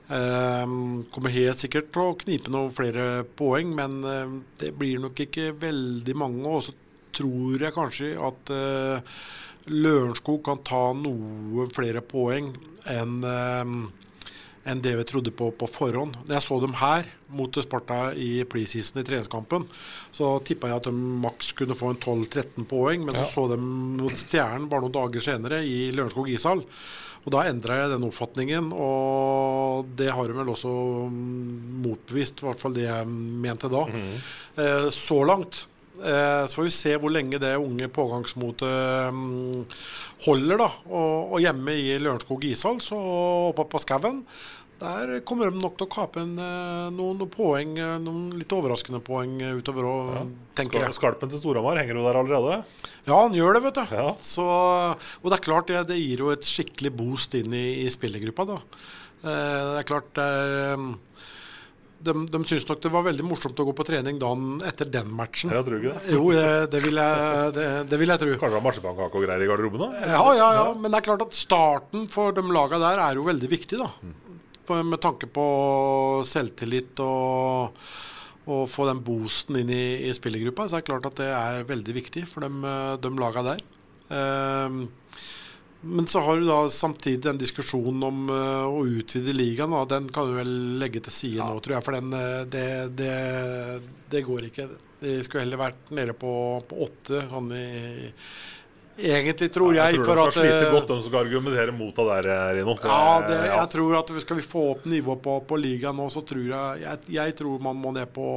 [0.09, 4.01] Um, kommer helt sikkert til å knipe noen flere poeng, men
[4.59, 6.43] det blir nok ikke veldig mange.
[6.49, 6.75] Og så
[7.19, 9.14] tror jeg kanskje at eh,
[9.69, 12.53] Lørenskog kan ta noen flere poeng
[12.88, 13.73] enn eh,
[14.68, 16.18] enn det vi trodde på på forhånd.
[16.26, 19.66] Når jeg så dem her mot Sparta i preseason i treningskampen,
[20.14, 23.66] så tippa jeg at de maks kunne få en 12-13 poeng, men så så dem
[24.00, 26.64] mot Stjernen bare noen dager senere i Lørenskog ishall.
[27.28, 30.70] Og da endra jeg den oppfatningen, og det har hun vel også
[31.12, 33.83] mm, motbevist, i hvert fall det jeg mente da.
[34.62, 35.66] eh, så langt.
[35.98, 39.64] Eh, så får vi se hvor lenge det unge pågangsmotet mm,
[40.24, 40.62] holder.
[40.62, 42.98] da, og, og hjemme i Lørenskog ishall, så
[43.50, 44.22] oppe på skauen,
[44.79, 49.01] der kommer de nok til å kape en, eh, noen, poeng, eh, noen litt overraskende
[49.03, 50.12] poeng utover òg,
[50.59, 50.95] tenker jeg.
[50.95, 52.61] skalpen til Storhamar, henger jo der allerede?
[53.09, 53.97] Ja, han gjør det, vet du.
[53.97, 54.12] Ja.
[54.23, 57.91] Så, og det er klart, det, det gir jo et skikkelig boost inn i, i
[57.91, 58.47] spillergruppa.
[58.47, 58.61] da.
[59.25, 60.87] Eh, det er klart det er,
[61.99, 65.11] de, de syns nok det var veldig morsomt å gå på trening dagen etter den
[65.11, 65.51] matchen.
[65.51, 66.14] Jeg tror ikke det.
[66.14, 66.23] Jo,
[66.71, 68.31] det, vil jeg, det, det vil jeg tro.
[68.31, 69.83] Kanskje det var marsipankake og greier i garderoben?
[69.83, 70.07] da?
[70.14, 70.64] Ja, ja, ja.
[70.79, 73.91] Men det er klart at starten for de laga der er jo veldig viktig, da.
[73.99, 74.28] På,
[74.70, 75.46] med tanke på
[76.28, 77.78] selvtillit og,
[78.48, 81.66] å få den boosten inn i, i spillergruppa, så er det klart at det er
[81.68, 83.64] veldig viktig for de, de laga der.
[84.14, 84.87] Ehm,
[85.81, 89.70] men så har du da samtidig den diskusjonen om eh, å utvide ligaen.
[89.70, 89.85] Da.
[89.92, 91.87] Den kan du vel legge til side nå, tror jeg.
[91.87, 93.12] For den, eh, det, det,
[94.11, 94.66] det går ikke.
[94.98, 96.33] De skulle heller vært nede på,
[96.66, 97.22] på åtte.
[97.31, 97.68] Sånn i,
[98.99, 99.95] egentlig, tror jeg.
[99.95, 102.29] Jeg tror du de skal slite eh, godt, de som skal argumentere mot det der,
[102.35, 102.77] eh, Rino.
[102.83, 103.59] Ja, det, ja.
[103.61, 106.83] jeg tror at Skal vi få opp nivået på, på ligaen nå, så tror jeg,
[106.85, 108.29] jeg Jeg tror man må ned på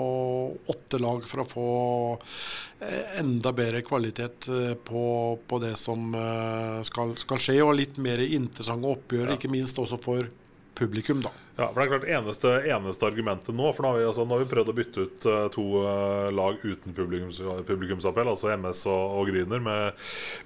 [0.71, 1.69] åtte lag for å få
[2.85, 5.05] eh, enda bedre kvalitet eh, på,
[5.47, 9.99] på det som eh, skal, skal skje, og litt mer interessante oppgjør, ikke minst også
[10.01, 10.29] for
[10.75, 11.31] publikum, da.
[11.57, 14.33] Ja, for det er klart eneste, eneste argumentet nå For nå har vi, altså, nå
[14.33, 18.85] har vi prøvd å bytte ut uh, to uh, lag uten publikums, publikumsappell, altså MS
[18.89, 20.01] og, og Gryner, med,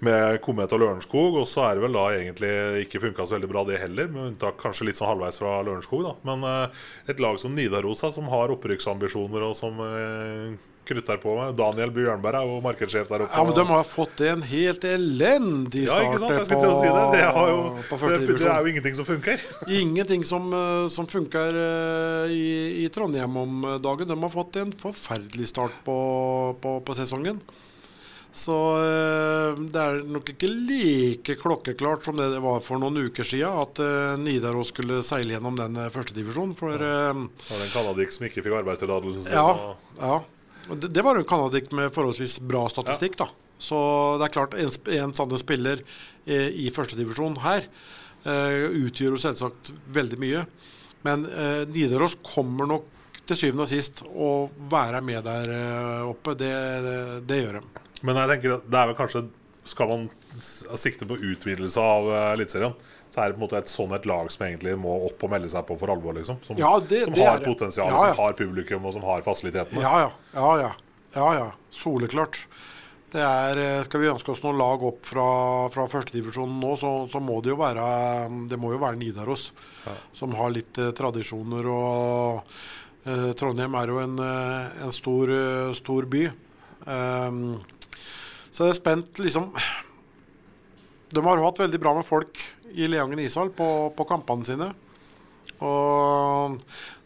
[0.05, 1.39] med Komet og Lørenskog.
[1.41, 4.31] Og så er det vel da egentlig ikke funka så veldig bra, det heller, med
[4.31, 6.07] unntak kanskje litt sånn halvveis fra Lørenskog.
[6.09, 9.79] da Men uh, et lag som Nidarosa, som har opprykksambisjoner, og som
[10.87, 13.33] krutter på med Daniel Bjørnberg er jo markedssjef der oppe.
[13.33, 16.35] Ja, men De har fått en helt elendig Ja, start ikke sant?
[16.35, 17.03] Jeg skulle til å si det.
[17.15, 19.45] Det, jo, på det, det er jo ingenting som funker.
[19.81, 22.47] Ingenting som, eh, som funker eh, i,
[22.85, 24.09] i Trondheim om dagen.
[24.09, 25.97] De har fått en forferdelig start på,
[26.61, 27.41] på, på sesongen.
[28.35, 33.27] Så eh, det er nok ikke like klokkeklart som det det var for noen uker
[33.27, 33.79] siden, at
[34.19, 36.55] Nidaros skulle seile gjennom den førstedivisjonen.
[36.59, 37.11] For ja.
[37.15, 39.29] Det var en canadier som ikke fikk arbeidstillatelse.
[39.33, 40.23] ja, ja.
[40.73, 43.29] Det, det var en canadic med forholdsvis bra statistikk, da.
[43.61, 43.77] Så
[44.19, 45.83] det er klart, en, en sånn spiller
[46.25, 47.67] eh, i førstedivisjon her
[48.27, 50.43] eh, utgjør jo selvsagt veldig mye.
[51.05, 52.91] Men eh, Nidaros kommer nok
[53.25, 54.29] til syvende og sist å
[54.71, 56.35] være med der eh, oppe.
[56.37, 56.51] Det,
[56.85, 56.99] det,
[57.29, 57.83] det gjør de.
[58.05, 59.23] Men jeg tenker at det er vel kanskje
[59.65, 60.03] Skal man
[60.77, 62.75] sikte på utvidelse av uh, Eliteserien,
[63.09, 65.31] så er det på en måte et sånn et lag som egentlig må opp og
[65.31, 66.37] melde seg på for alvor, liksom.
[66.45, 68.13] Som, Ja, det- som det har potensial, Ja, ja.
[68.13, 69.81] som har publikum, og som har fasilitetene.
[69.81, 70.11] Ja, ja.
[70.35, 70.71] Ja, ja.
[71.15, 71.47] ja, ja.
[71.73, 72.43] Soleklart.
[73.15, 75.25] Det er, eh, skal vi ønske oss noen lag opp fra,
[75.71, 79.51] fra førstedivisjonen nå, så, så må det jo være Det må jo være Nidaros,
[80.11, 81.65] som har litt eh, tradisjoner.
[81.71, 82.43] Og
[83.07, 86.25] eh, Trondheim er jo en, eh, en stor, eh, stor by.
[86.91, 87.45] Ehm,
[88.55, 89.49] så jeg er spent, liksom
[91.11, 92.39] De har hatt veldig bra med folk
[92.71, 94.69] i Leangen ishall på, på kampene sine.
[95.63, 96.59] Og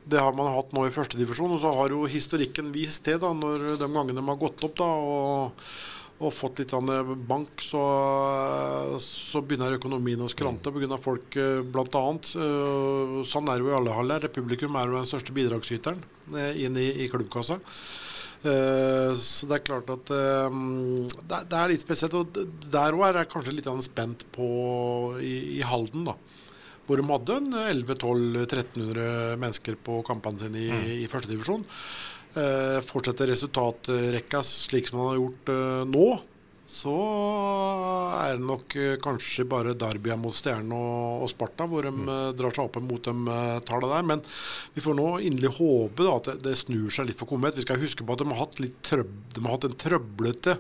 [0.10, 1.54] det har man hatt nå i førstedivisjon.
[1.54, 4.76] Og så har jo historikken vist det, da, når de gangene de har gått opp
[4.80, 5.64] da, og,
[6.20, 7.84] og fått litt grann bank, så,
[9.04, 11.00] så begynner økonomien å skrante pga.
[11.02, 12.04] folk, eh, bl.a.
[12.10, 14.26] Eh, Sånn er det jo i alle haller.
[14.26, 16.02] Republikum er jo den største bidragsyteren
[16.34, 17.62] eh, inn i, i klubbkassa.
[18.40, 20.60] Eh, så det er klart at eh,
[21.28, 22.16] det, er litt spesielt.
[22.16, 22.40] Og
[22.72, 24.50] der òg er jeg kanskje litt spent på
[25.20, 26.16] i, Halden, da.
[26.88, 31.66] Hvor de hadde en 1100-1200-1300 mennesker på kampene sine i, i førstedivisjon.
[32.40, 35.54] Eh, fortsetter resultatrekka slik som man har gjort
[35.90, 36.08] nå,
[36.70, 36.94] så
[38.20, 42.12] er det nok eh, kanskje bare Derbya mot Stjernen og, og Sparta hvor de mm.
[42.38, 44.06] drar seg opp mot de uh, tallene der.
[44.12, 44.22] Men
[44.76, 47.58] vi får nå inderlig håpe da, at det, det snur seg litt for Komet.
[47.58, 50.60] Vi skal huske på at de har hatt, litt trøb de har hatt en trøblete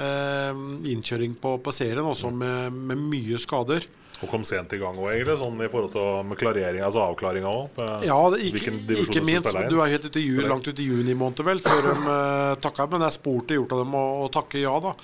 [0.00, 3.84] eh, innkjøring på, på serien, også med, med mye skader.
[4.24, 7.80] Og kom sent i gang òg, egentlig, sånn i forhold til klarering, altså avklaringa òg.
[8.06, 9.52] Ja, ikke, ikke minst.
[9.68, 12.54] Du er helt ute i juni, langt ute i juni måned, vel, før de uh,
[12.64, 12.88] takka.
[12.94, 14.94] Men jeg spurte gjort av dem å, å takke ja, da.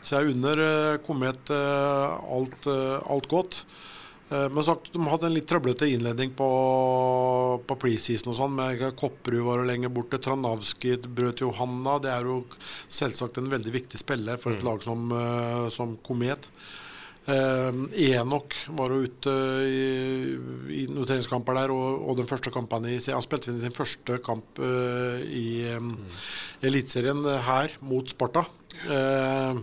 [0.00, 3.62] Så jeg unner uh, Komet uh, alt, uh, alt godt.
[4.30, 6.48] Eh, Men sagt, de hadde en litt trøblete innledning på,
[7.66, 8.54] på preseason og sånn.
[8.58, 10.20] med Kopperud var jo lenger borte.
[10.22, 11.98] Tranavski brøt Johanna.
[12.02, 12.44] Det er jo
[12.86, 16.46] selvsagt en veldig viktig spiller for et lag som, eh, som Komet.
[17.30, 19.82] Eh, Enok var jo ute i,
[20.80, 24.58] i noen treningskamper der, og, og den første kampen i Han spilte sin første kamp
[24.64, 25.92] eh, i um,
[26.66, 28.46] Eliteserien her mot Sparta.
[28.80, 29.60] Eh,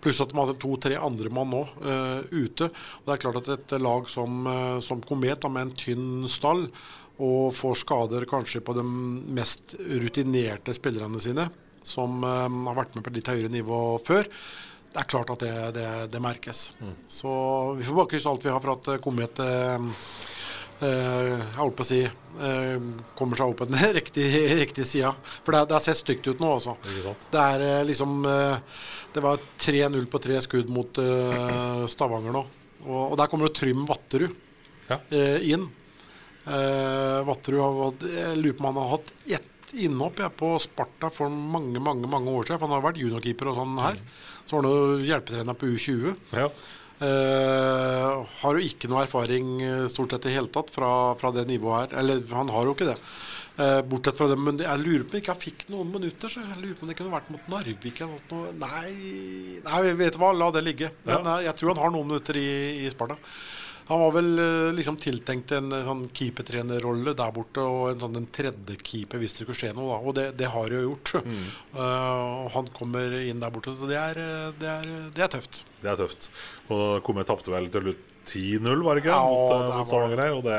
[0.00, 2.70] pluss at de hadde to-tre andre mann nå eh, ute.
[2.70, 6.30] Og det er klart at et lag som, eh, som Komet, da, med en tynn
[6.30, 6.68] stall,
[7.20, 8.86] og får skader kanskje på de
[9.36, 11.50] mest rutinerte spillerne sine,
[11.84, 14.30] som eh, har vært med på litt høyere nivå før,
[14.90, 16.60] det er klart at det, det, det merkes.
[17.08, 17.30] Så
[17.78, 19.88] vi får bare krysse alt vi har for at eh, Komet eh,
[20.82, 22.86] eh, jeg holdt på å si eh,
[23.18, 25.12] kommer seg opp på den riktige, riktige sida.
[25.44, 26.74] For det, det har sett stygt ut nå, altså.
[27.30, 28.18] Det er liksom
[29.14, 30.98] Det var 3-0 på tre skudd mot
[31.90, 32.44] Stavanger nå.
[32.86, 34.34] Og, og der kommer jo Trym Vatterud
[34.90, 34.96] Ja.
[35.44, 35.68] inn.
[36.48, 39.46] Eh, Vatterud har hatt Jeg lurer på om han har hatt ett
[39.84, 42.58] innhopp jeg, på Sparta for mange mange, mange år siden.
[42.58, 44.00] For han har vært juniorkeeper og sånn her.
[44.50, 46.14] Så var han hjelpetrener på U20.
[46.34, 46.48] Ja.
[47.00, 51.46] Uh, har jo ikke noe erfaring eh, stort sett i hele tatt fra, fra det
[51.48, 52.00] nivået her.
[52.02, 52.96] Eller han har jo ikke det.
[53.60, 56.32] Uh, bortsett fra det, men jeg lurer på om ikke fikk noen minutter.
[56.32, 58.52] Så jeg lurer på om det kunne vært mot Narvik eller noe.
[58.58, 58.90] Nei,
[59.64, 60.90] nei, vet du hva, la det ligge.
[61.06, 62.50] Men eh, jeg tror han har noen minutter i,
[62.82, 63.20] i Sparta.
[63.90, 68.20] Han var vel eh, liksom tiltenkt en eh, sånn keepertrenerrolle der borte, og en sånn
[68.20, 69.88] en tredje keeper hvis det skulle skje noe.
[69.90, 71.16] da, Og det, det har jo gjort.
[71.80, 74.18] Eh, og han kommer inn der borte, så det er,
[74.58, 75.62] det er, det er tøft.
[75.80, 76.28] Det er tøft.
[76.70, 79.14] Og Komme tapte vel til slutt 10-0, var det ikke?
[79.14, 80.34] Ja, mot, mot Stavanger her.
[80.36, 80.58] Og det,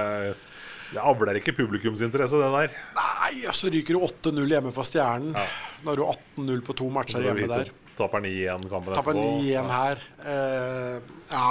[0.91, 2.77] det avler ikke publikumsinteresse, det der.
[2.97, 5.35] Nei, og så ryker du 8-0 hjemme for Stjernen.
[5.35, 7.71] Da har du 18-0 på to matcher hjemme der.
[7.99, 10.01] Taper 9-1-kampen Tapper 9-1 her.
[10.23, 11.49] Uh, ja.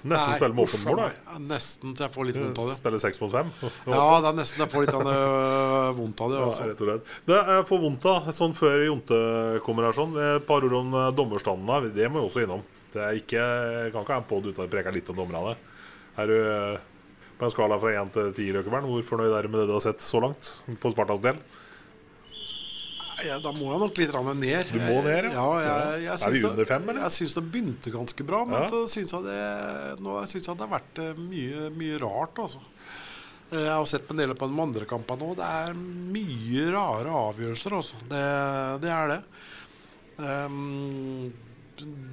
[0.00, 1.38] Nesten spille med åpent mål, da.
[1.44, 2.76] Nesten til jeg får litt vondt av det.
[2.78, 3.50] Spille 6 mot 5.
[3.92, 6.38] Ja, det er nesten jeg får litt øh, vondt av det.
[6.40, 6.68] Ja, Altså.
[6.70, 7.10] rett og slett.
[7.28, 9.18] Det er for vondt, av, Sånn før Jonte
[9.66, 10.16] kommer her, sånn.
[10.38, 11.90] Et par ord om eh, dommerstanden her.
[11.92, 12.62] Det må vi også innom.
[12.94, 13.42] Det er ikke,
[13.84, 15.52] jeg kan ikke ha en podd uten å preke litt om dommerne.
[16.18, 16.78] Er du eh,
[17.38, 19.76] på en skala fra 1 til 10, Løkkeberg, hvor fornøyd er du med det du
[19.76, 20.54] har sett så langt?
[20.82, 21.38] For Spartas del?
[23.26, 24.72] Ja, da må jeg nok litt ned.
[24.72, 25.44] Du må ned, ja.
[25.60, 25.76] ja.
[25.94, 27.02] jeg, jeg, Er vi under fem, eller?
[27.06, 28.68] Jeg syns det begynte ganske bra, men Ja.
[28.70, 29.38] så syns jeg det,
[30.04, 32.62] nå syns jeg det har vært eh, mye, mye rart, altså.
[33.50, 35.36] Eh, Jeg har sett på en del på de andre kampene òg.
[35.40, 35.78] Det er
[36.16, 38.02] mye rare avgjørelser, altså.
[38.10, 38.24] Det,
[38.84, 39.20] det er det.
[40.20, 41.30] Um,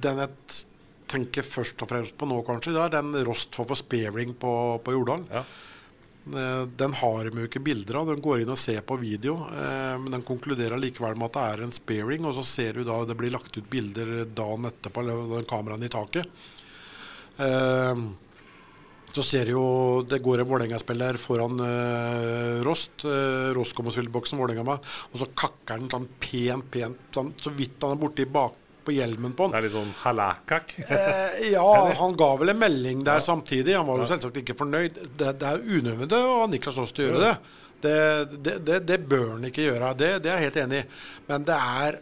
[0.00, 0.64] den jeg
[1.08, 4.52] tenker først og fremst på nå, kanskje, det er den Rost for sparing på,
[4.84, 5.24] på Jordal.
[5.32, 5.44] Ja.
[6.34, 8.06] Eh, Den har de jo ikke bilder av.
[8.12, 9.36] Den går inn og ser på video.
[9.48, 12.24] eh, Men den konkluderer likevel med at det er en sparing.
[12.24, 15.88] Og så ser du da det blir lagt ut bilder dagen etterpå, den kameraen i
[15.88, 16.26] taket.
[17.38, 17.94] Eh,
[19.08, 21.56] Så ser jo det går en Vålerenga-spiller foran
[22.62, 23.02] Rost.
[23.56, 24.78] Rost kommer og spiller boksen Vålerenga med,
[25.12, 28.52] og så kakker han sånn pent, pent, sånn, så vidt han er borti bak
[28.88, 29.52] på hjelmen på han.
[29.52, 30.74] Det er litt sånn halakak.
[30.80, 31.68] Eh, ja,
[32.00, 33.76] han ga vel en melding der samtidig.
[33.76, 35.00] Han var jo selvsagt ikke fornøyd.
[35.12, 37.32] Det, det er unødvendig av Niklas Aas å gjøre det.
[37.78, 37.96] Det,
[38.66, 38.98] det, det.
[39.06, 39.92] bør han ikke gjøre.
[39.98, 40.86] Det, det er jeg helt enig i.
[41.28, 42.00] Men det er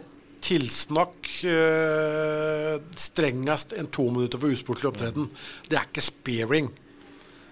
[0.00, 0.10] et
[0.44, 2.74] tilsnakk eh,
[3.06, 5.30] strengest enn to minutter for usportlig opptreden.
[5.70, 6.68] Det er ikke sparing.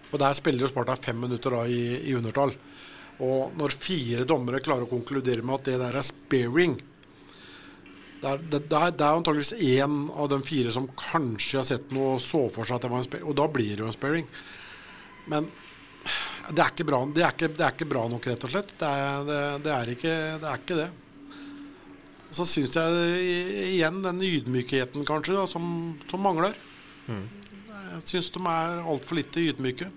[0.09, 2.53] Og der spiller jo Sparta fem minutter da i, i undertall.
[3.25, 6.77] Og når fire dommere klarer å konkludere med at det der er sparing,
[8.19, 11.67] det er, det, det er, det er antageligvis én av de fire som kanskje har
[11.69, 13.27] sett noe og så for seg at det var en sparing.
[13.31, 14.31] Og da blir det jo en sparing.
[15.31, 15.51] Men
[16.49, 18.73] det er ikke bra, det er ikke, det er ikke bra nok, rett og slett.
[18.81, 20.89] Det er, er, ikke, det er ikke det.
[22.35, 23.29] Så syns jeg
[23.75, 25.69] igjen den ydmykheten kanskje da, som,
[26.11, 26.57] som mangler.
[27.09, 29.89] Jeg syns de er altfor lite ydmyke.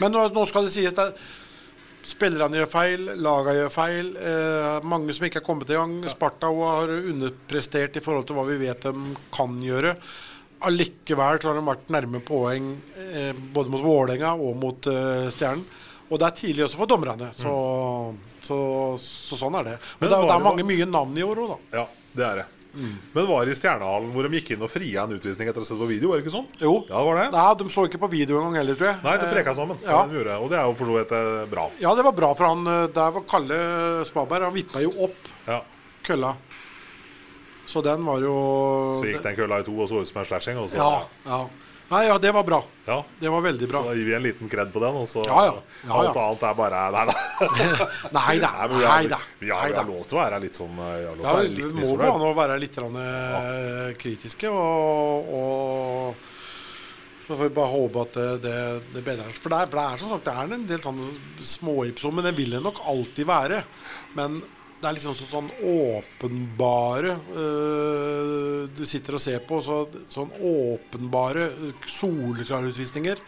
[0.00, 1.28] Men nå, nå skal det sies det er,
[2.06, 4.10] Spillerne gjør feil, lagene gjør feil.
[4.20, 5.96] Eh, mange som ikke er kommet i gang.
[6.12, 9.96] Sparta har underprestert i forhold til hva vi vet de kan gjøre.
[10.66, 15.66] Allikevel så har de vært nærme poeng eh, både mot Vålerenga og mot eh, Stjernen.
[16.06, 17.32] Og det er tidlig også for dommerne.
[17.34, 17.50] Så,
[18.46, 18.56] så,
[19.02, 19.78] så sånn er det.
[19.98, 21.80] Men, Men det, er- det det er mange mye navn i år òg, da.
[21.80, 22.46] Ja, det er det.
[23.14, 25.68] Men var i Stjernehallen hvor de gikk inn og fria en utvisning etter å ha
[25.70, 26.48] sett på video, var det ikke sånn?
[26.60, 26.72] Jo.
[26.88, 27.26] Ja, det var det.
[27.32, 28.98] Nei, de så ikke på video engang heller, tror jeg.
[29.06, 29.78] Nei, de preka sammen.
[29.86, 30.02] Ja.
[30.06, 31.64] Det gjorde og det er jo for så vidt eh, bra.
[31.80, 32.66] Ja, det var bra for han.
[32.66, 33.60] eh, Der var Kalle
[34.08, 34.42] Spaberg.
[34.50, 35.62] Han vippa jo opp Ja.
[36.04, 36.34] kølla.
[37.66, 38.34] Så den var jo
[39.02, 40.58] Så gikk den kølla i to og så ut som en slashing.
[40.58, 41.40] Og så, Ja, ja.
[41.88, 42.58] Nei, ja, det var bra.
[42.84, 43.04] Ja.
[43.20, 43.82] Det var veldig bra.
[43.82, 45.54] Så da gir vi en liten kred på den, og så Ja, ja.
[45.86, 47.14] Ja, alt annet er bare Nei da.
[48.16, 49.20] Nei da.
[49.38, 52.32] Vi har, lov til å være litt sånn eh, Ja, vi må gå an å
[52.34, 56.26] være litt rann, eh, kritiske og, og
[57.22, 58.58] Så får vi bare håpe at det, det,
[58.96, 59.40] det bedrer seg.
[59.44, 62.28] For det er, for det er som sagt det er en del sånne småepisoder, men
[62.30, 63.62] det vil det nok alltid være.
[64.18, 64.40] Men
[64.86, 71.48] det er liksom så, sånn åpenbare øh, Du sitter og ser på så, sånn åpenbare
[71.90, 73.22] soleklare utvisninger.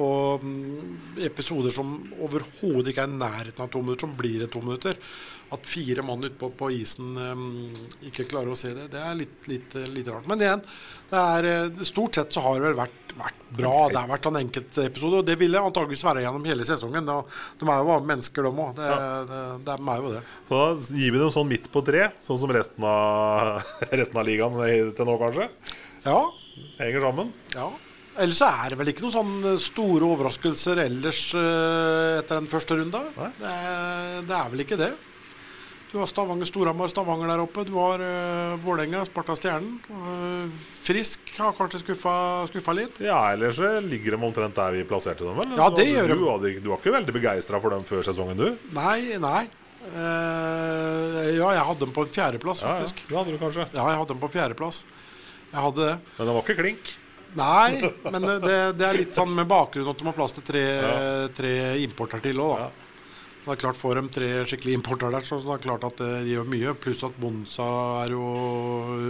[0.00, 1.90] Og um, episoder som
[2.22, 5.00] overhodet ikke er i nærheten av to minutter, som blir et to minutter.
[5.50, 7.48] At fire mann ute på, isen um,
[8.06, 10.28] ikke klarer å se det, det er litt, litt, litt rart.
[10.30, 10.62] Men igjen,
[11.10, 13.72] er, eh, stort sett så har det vel vært, vært bra.
[13.90, 17.06] Det har vært en enkeltepisode, og det vil det antageligvis være gjennom hele sesongen.
[17.08, 17.18] Da,
[17.60, 18.72] de er jo bare mennesker, de òg.
[18.78, 18.88] Det,
[19.30, 20.22] det, de er jo det.
[20.48, 23.60] Så da gir vi dem sånn midt på tre, sånn som resten av,
[24.00, 24.58] resten av ligaen
[24.98, 25.48] til nå, kanskje.
[26.06, 26.18] Ja.
[26.80, 27.30] Henger sammen.
[27.54, 27.68] Ja.
[28.20, 33.04] Ellers er det vel ikke noen sånne store overraskelser ellers eh, etter den første runda.
[33.16, 34.90] Det, er- det er vel ikke det.
[35.90, 37.64] Du har Stavanger, Storhamar, Stavanger der oppe.
[37.66, 39.80] Du har uh, Vålerenga, Sparta Stjernen.
[39.90, 42.12] Uh, Frisk har kanskje skuffa,
[42.46, 43.00] skuffa litt.
[43.02, 45.56] Ja, ellers så ligger de omtrent der vi plasserte dem, vel?
[45.58, 46.52] Ja, det du, gjør de.
[46.54, 48.70] du, du var ikke veldig begeistra for dem før sesongen, du?
[48.76, 49.48] Nei, nei.
[49.80, 52.78] Uh, ja, jeg hadde dem på en fjerdeplass, Ja, ja.
[52.78, 53.02] faktisk.
[53.08, 53.66] Det hadde du kanskje.
[53.74, 54.84] Ja, jeg hadde dem på fjerdeplass.
[55.50, 55.96] Jeg hadde det.
[56.20, 56.92] Men det var ikke klink.
[57.40, 60.64] Nei, men det, det, er litt sånn med bakgrunn at de har plass til tre,
[61.34, 62.86] tre importer til òg, da.
[63.40, 66.28] Det er klart Får de tre skikkelige importer der, så det er klart at det
[66.28, 66.74] gjør mye.
[66.76, 67.68] Pluss at Bonsa
[68.04, 68.24] er jo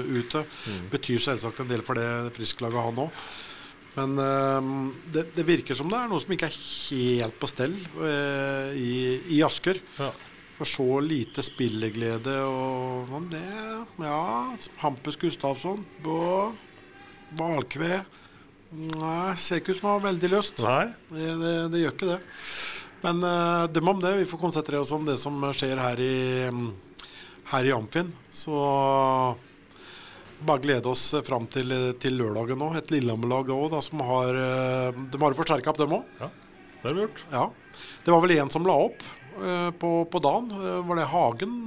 [0.06, 0.44] ute.
[0.92, 3.22] Betyr selvsagt en del for det frisklaget, han òg.
[3.96, 4.70] Men eh,
[5.14, 7.74] det, det virker som det er noe som ikke er helt på stell
[8.06, 8.92] eh, i,
[9.34, 9.82] i Asker.
[9.98, 10.12] Ja.
[10.60, 13.44] For så lite spilleglede og sånn, det
[14.04, 14.20] Ja,
[14.82, 16.58] Hampus Gustavsson og
[17.38, 18.02] Hvalkve
[18.70, 20.60] Nei, ser ikke ut som han har veldig lyst.
[20.62, 20.84] Nei.
[21.10, 22.18] Det, det, det gjør ikke det.
[23.00, 24.14] Men uh, dem om det.
[24.20, 26.66] Vi får konsentrere oss om det som skjer her i, mm,
[27.52, 28.12] her i Amfin.
[28.30, 28.56] Så
[30.40, 32.70] bare glede oss fram til, til lørdagen nå.
[32.78, 36.14] Et Lillehammer-lag òg, som har eh, De har forsterka opp, dem òg.
[36.20, 36.30] Ja,
[36.80, 37.24] det har de gjort.
[37.32, 37.42] Ja.
[38.04, 39.04] Det var vel en som la opp
[39.36, 40.48] uh, på, på dagen.
[40.56, 41.60] Eh, var det Hagen?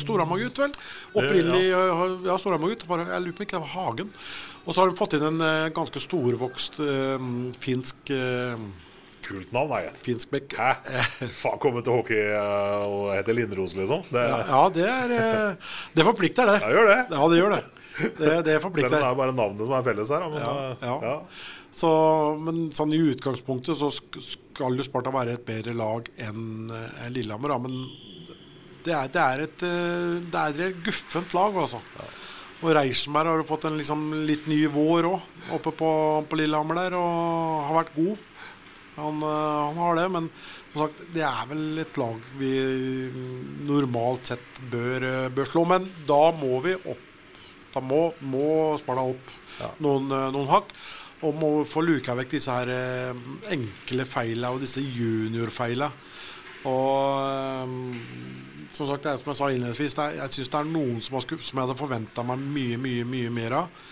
[0.00, 0.72] Storhamar-gutt, vel?
[1.16, 1.80] Opprinnelig ja,
[2.26, 2.84] Ja, Storhamar-gutt.
[2.84, 4.12] Jeg lurer på om ikke det var Hagen.
[4.66, 7.28] Og så har de fått inn en eh, ganske storvokst uh,
[7.62, 8.60] finsk eh,
[9.30, 9.84] Kult navn, nei.
[10.02, 10.56] Finsk bekk.
[10.58, 10.70] Hæ?
[11.38, 14.02] Faen, komme til hockey eh, og hete Lindros, liksom.
[14.10, 16.56] Det, Ja, ja, det er eh, Det forplikter, det.
[16.64, 16.98] Ja, gjør det.
[17.14, 17.62] Ja, det gjør det.
[18.00, 20.26] Det, det Selv om det er bare navnet som er felles her.
[20.26, 20.96] Men, Ja, eh, ja.
[21.06, 21.16] ja.
[21.70, 21.90] Så,
[22.42, 27.54] men sånn i utgangspunktet så skal jo Sparta være et bedre lag enn eh, Lillehammer.
[27.54, 27.60] Da.
[27.62, 28.40] Men
[28.82, 29.62] det er, det er et
[30.32, 31.78] Det er et guffent lag, altså.
[32.60, 35.92] Og Reichenberg har jo fått en liksom, litt ny vår òg, oppe på,
[36.28, 38.26] på Lillehammer der, og har vært god.
[39.00, 40.30] Han, eh, han har det, men
[40.72, 42.52] som sagt, det er vel et lag vi
[43.66, 45.66] normalt sett bør, eh, bør slå.
[45.68, 47.06] Men da må vi opp.
[47.74, 49.36] Da må, må Sparta opp
[49.82, 50.74] noen, eh, noen hakk.
[51.20, 52.70] Og må få luka vekk disse her
[53.52, 55.90] enkle feila og disse juniorfeila.
[56.64, 57.74] Og
[58.72, 61.18] som sagt, det er som jeg sa innledningsvis, er, jeg syns det er noen som,
[61.18, 63.84] har som jeg hadde forventa meg mye, mye, mye mer av.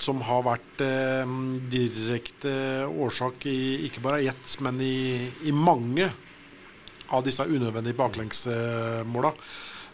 [0.00, 1.36] Som har vært eh,
[1.72, 2.52] direkte
[2.90, 6.10] årsak i ikke bare ett, men i, i mange
[7.08, 9.32] av disse unødvendige baklengsmåla.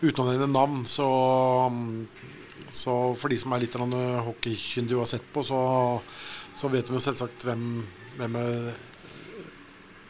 [0.02, 1.06] Uten å nevne navn, så,
[2.72, 5.60] så for de som er litt hockeykyndige og har sett på, så,
[6.58, 7.68] så vet de selvsagt hvem,
[8.18, 8.74] hvem jeg,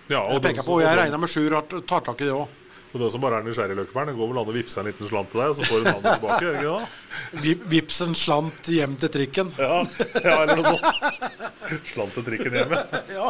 [0.09, 0.79] Ja, jeg peker på.
[0.79, 2.62] Og jeg regner med Sjur tar tak i det òg.
[2.93, 5.09] Og du som bare er nysgjerrig, Løkkeberg, det går vel an å vippse en liten
[5.09, 6.51] slant til deg, og så får du navnet tilbake?
[6.53, 7.55] Ikke det?
[7.73, 9.53] Vips en slant hjem til trikken.
[9.57, 9.79] Ja,
[10.21, 11.83] ja, eller noe sånt.
[11.89, 12.83] Slant til trikken hjemme.
[13.17, 13.29] Ja.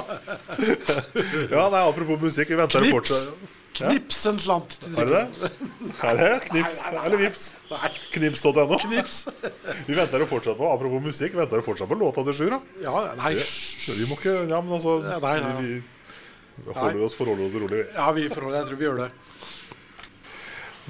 [1.52, 5.70] Ja, nei, apropos musikk, vi venter jo fortsatt Knips en slant til Er det trikken.
[5.88, 6.00] det?
[6.10, 6.82] Er det Knips?
[6.92, 7.44] Eller Vips?
[8.12, 8.76] Knips.no.
[8.82, 9.16] Knips.
[9.88, 12.60] Vi venter jo fortsatt på Apropos musikk, venter jo fortsatt på låta til Sjur, da.
[12.84, 15.64] Ja, nei, vi, Vi må ikke Ja, men altså Ja, nei, nei, nei.
[15.70, 15.80] Vi,
[16.68, 17.80] vi holder oss, forholder oss rolig.
[17.96, 19.10] ja vi forholder, jeg tror vi gjør det.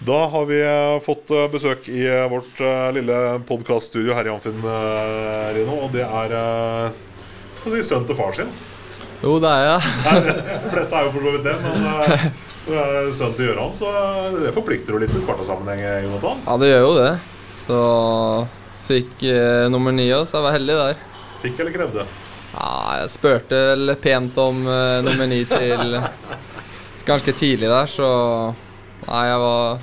[0.06, 2.60] Da har vi eh, fått eh, besøk i eh, vårt
[2.96, 4.62] lille podkaststudio her i Amfinn,
[5.56, 5.76] Rino.
[5.86, 6.36] Og det er
[7.62, 8.50] skal si, sønnen til far sin.
[9.22, 9.92] Jo, det er jeg.
[10.64, 13.92] De fleste er jo for så vidt det, men sønnen til Gøran, så
[14.42, 16.42] det forplikter jo litt i Sparta-sammenheng, Jonathan.
[16.48, 17.12] Ja, det gjør jo det.
[17.62, 17.78] Så
[18.88, 21.06] fikk eh, nummer ni også, så jeg var heldig der.
[21.42, 22.06] Fikk eller krevde?
[22.52, 25.96] Ja, jeg spurte vel pent om eh, nummer ni til
[27.08, 28.10] ganske tidlig der, så
[29.02, 29.80] Nei, jeg var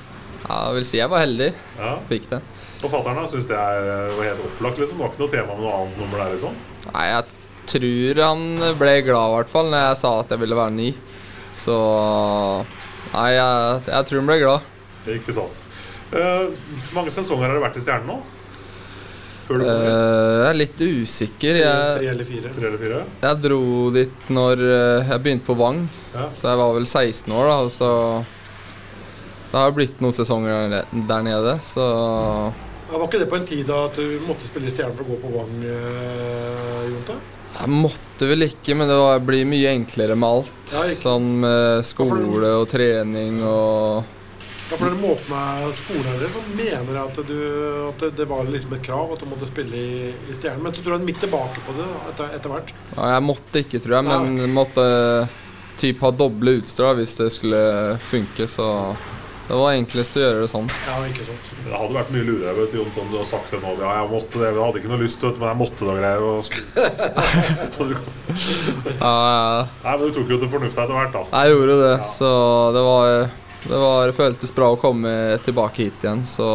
[0.50, 1.50] Jeg vil si jeg var heldig.
[1.78, 1.92] Ja.
[2.10, 2.40] Fikk det.
[2.84, 4.98] Og fatter'n syns det er, var helt opplagt, liksom.
[4.98, 6.56] Det var ikke noe tema med noe annet nummer der, liksom.
[6.90, 7.38] Nei, jeg
[7.70, 8.44] tror han
[8.80, 10.90] ble glad, i hvert fall, når jeg sa at jeg ville være ny.
[11.54, 11.76] Så
[13.14, 14.68] Nei, jeg, jeg tror han ble glad.
[15.10, 15.62] Ikke sant.
[16.10, 16.50] Uh,
[16.96, 18.18] mange sesonger har du vært i Stjernen nå?
[19.46, 19.94] Før du kom Eh, dit?
[19.94, 21.56] jeg er litt usikker.
[21.58, 22.52] Tre, Jeg, tre eller fire.
[22.54, 23.00] Tre eller fire?
[23.24, 23.62] jeg dro
[23.96, 25.80] dit når eh, jeg begynte på Vang,
[26.14, 26.28] Ja.
[26.34, 27.56] så jeg var vel 16 år da.
[27.66, 27.90] Og så
[29.52, 31.86] det har blitt noen sesonger der- nede, så
[32.90, 35.06] Ja, var ikke det på en tid da at du måtte spille i Stjernen for
[35.06, 37.18] å gå på Vang, eh, Jonte?
[37.60, 40.54] Jeg måtte vel ikke, men det var, blir mye enklere med alt.
[40.74, 44.06] Ja, Sånn med skole og trening og
[44.70, 47.38] Ja, for den måten skolen deres som mener at, du,
[47.90, 50.62] at det, det var liksom et krav at du måtte spille i, i Stjernen.
[50.62, 52.74] Men så tror de midt tilbake på det etter, etter hvert.
[52.96, 54.86] ja, Jeg måtte ikke, tror jeg, men måtte
[55.80, 58.70] typ ha doble utstrå hvis det skulle funke, så
[59.50, 60.68] det var enklest å gjøre det sånn.
[60.86, 61.42] Ja, ikke sant.
[61.66, 63.72] Det hadde vært mye lurere vet du, om du hadde sagt det nå.
[63.82, 64.46] Ja, jeg måtte det.
[64.52, 66.22] Jeg hadde ikke noe lyst, vet du, men jeg måtte det og greier.
[66.22, 66.46] Og
[69.00, 71.24] Ja, Nei, men du tok jo til fornufta etter hvert, da.
[71.34, 72.30] jeg gjorde det, så
[72.76, 73.26] det var,
[73.66, 75.14] det var føltes bra å komme
[75.46, 76.46] tilbake hit igjen, så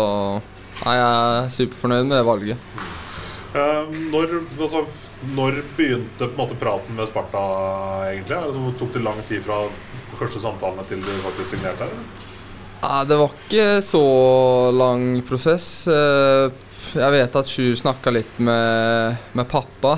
[0.84, 2.58] nei, jeg er superfornøyd med det valget.
[3.58, 3.82] Eh,
[4.12, 4.84] når, altså,
[5.34, 7.42] når begynte på en måte praten med Sparta,
[8.12, 8.38] egentlig?
[8.38, 9.58] Altså, tok det lang tid fra
[10.18, 11.94] første samtalene til du faktisk signerte her?
[12.84, 14.00] Ja, det var ikke så
[14.76, 15.86] lang prosess.
[15.88, 16.50] Eh,
[16.94, 19.94] Jeg vet at Sjur snakka litt med, med pappa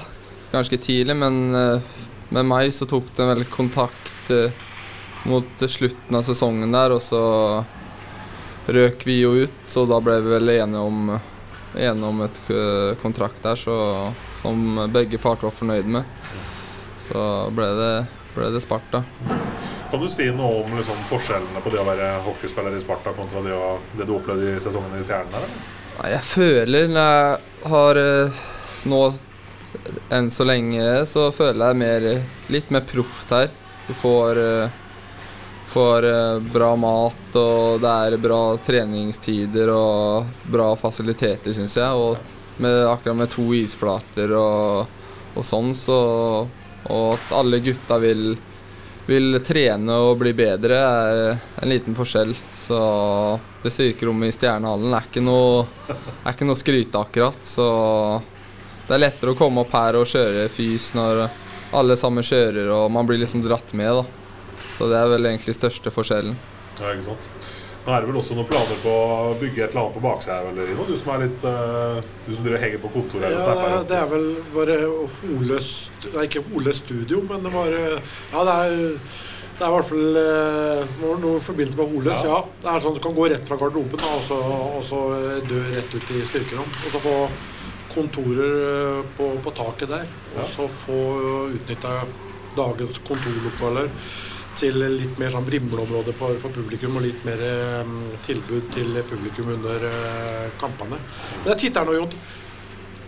[0.52, 1.88] ganske tidlig, men eh,
[2.30, 4.54] med meg så tok det vel kontakt eh,
[5.26, 7.24] mot slutten av sesongen der, og så
[8.70, 11.10] røk vi jo ut, så da ble vi vel enige om,
[11.74, 12.40] enige om et
[13.02, 13.76] kontrakt der så,
[14.38, 16.06] som begge parter var fornøyd med.
[17.02, 17.18] Så
[17.50, 17.92] ble det,
[18.38, 19.02] ble det Sparta.
[19.90, 23.42] Kan du si noe om liksom, forskjellene på det å være hockeyspiller i Sparta kontra
[23.44, 25.36] det, å, det du opplevde i sesongen i Stjernen?
[25.38, 25.52] eller?
[26.10, 28.40] Jeg føler når jeg har eh,
[28.90, 28.98] nå
[30.12, 32.08] enn så lenge, så føler jeg mer,
[32.52, 33.48] litt mer proft her.
[33.86, 34.74] Du får, eh,
[35.72, 41.94] får eh, bra mat, og det er bra treningstider og bra fasiliteter, syns jeg.
[41.94, 45.00] Og med, akkurat med to isflater og,
[45.36, 46.00] og sånn, så
[46.86, 48.36] Og at alle gutta vil
[49.06, 52.34] vil trene og bli bedre, er en liten forskjell.
[52.54, 52.78] Så
[53.62, 57.38] det styrkerommet i Stjernehallen er ikke noe, er ikke noe skryte akkurat.
[57.46, 57.66] Så
[58.86, 61.26] det er lettere å komme opp her og kjøre fys når
[61.76, 64.02] alle sammen kjører og man blir liksom dratt med.
[64.02, 64.66] da.
[64.74, 66.36] Så det er vel egentlig største forskjellen.
[66.76, 67.30] Ja, ikke sant?
[67.86, 70.40] Nå er det vel også noen planer på å bygge et eller annet på baksida
[70.42, 73.72] eller noe, Du som er litt uh, Du som driver henger på kontoret Ja, snapper
[73.76, 74.26] det, det er vel
[74.56, 74.78] bare
[75.20, 75.60] Hole
[76.02, 78.76] Det er ikke Hole Studio, men det var eh, Ja, det er
[79.56, 82.42] det er i hvert fall eh, noe, forbindelse med Holøs, ja.
[82.60, 84.98] Det er sånn at du kan gå rett fra garderoben da, og så, og så
[85.48, 86.68] dø rett ut i styrkerom.
[86.68, 87.14] Og så få
[87.94, 90.04] kontorer på, på taket der.
[90.36, 90.98] Og så få
[91.54, 92.02] utnytta
[92.56, 93.88] dagens kontorlokaler
[94.56, 97.42] til litt mer sånn Brimle-område for, for, publikum, og litt mer
[97.82, 100.98] um, tilbud til publikum under uh, kampene.
[101.42, 102.16] Men jeg titter nå, Jon.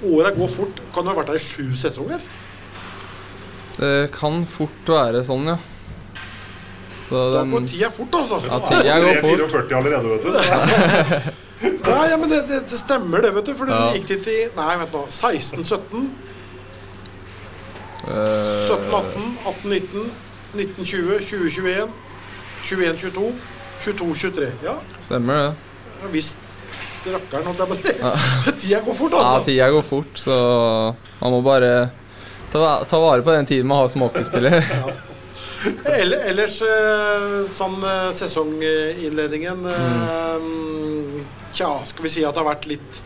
[0.08, 0.84] Åra går fort.
[0.94, 2.22] Kan du ha vært her i sju sesonger?
[3.78, 5.58] Det kan fort være sånn, ja.
[7.08, 7.36] Så den...
[7.38, 8.40] Da går tida fort, altså.
[8.44, 9.44] Ja, tida går fort.
[9.56, 10.30] 44 allerede, vet du.
[11.88, 13.54] Nei, ja, men det, det, det, stemmer, det, vet du.
[13.58, 13.82] For ja.
[13.88, 15.04] du gikk dit i Nei, vent nå.
[15.08, 16.08] 16-17.
[18.08, 21.90] 17-18, 18-19 1920, 2021,
[22.62, 23.32] 2122,
[23.84, 24.50] 2223.
[24.64, 24.76] Ja.
[25.02, 25.54] Stemmer det.
[26.02, 26.38] Ja, visst
[27.08, 27.56] rakkeren.
[28.00, 28.12] Ja.
[28.58, 29.34] tida går fort, altså.
[29.38, 30.34] Ja, tida går fort, så
[31.20, 31.88] man må bare
[32.52, 34.64] ta, ta vare på den tiden man har som hockeyspiller.
[34.86, 34.96] ja.
[36.28, 37.24] Ellers eh,
[37.58, 39.72] sånn eh, sesonginnledningen mm.
[39.72, 41.24] Eh, mm.
[41.50, 43.00] Tja, skal vi si at det har vært litt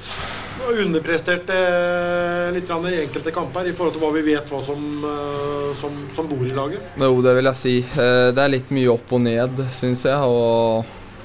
[0.83, 5.69] underprestert eh, litt i enkelte kamper i forhold til hva vi vet hva som, eh,
[5.79, 6.83] som, som bor i laget?
[7.01, 7.75] Jo, det vil jeg si.
[7.83, 10.17] Eh, Det er litt mye opp og ned, syns jeg.
[10.23, 10.85] Og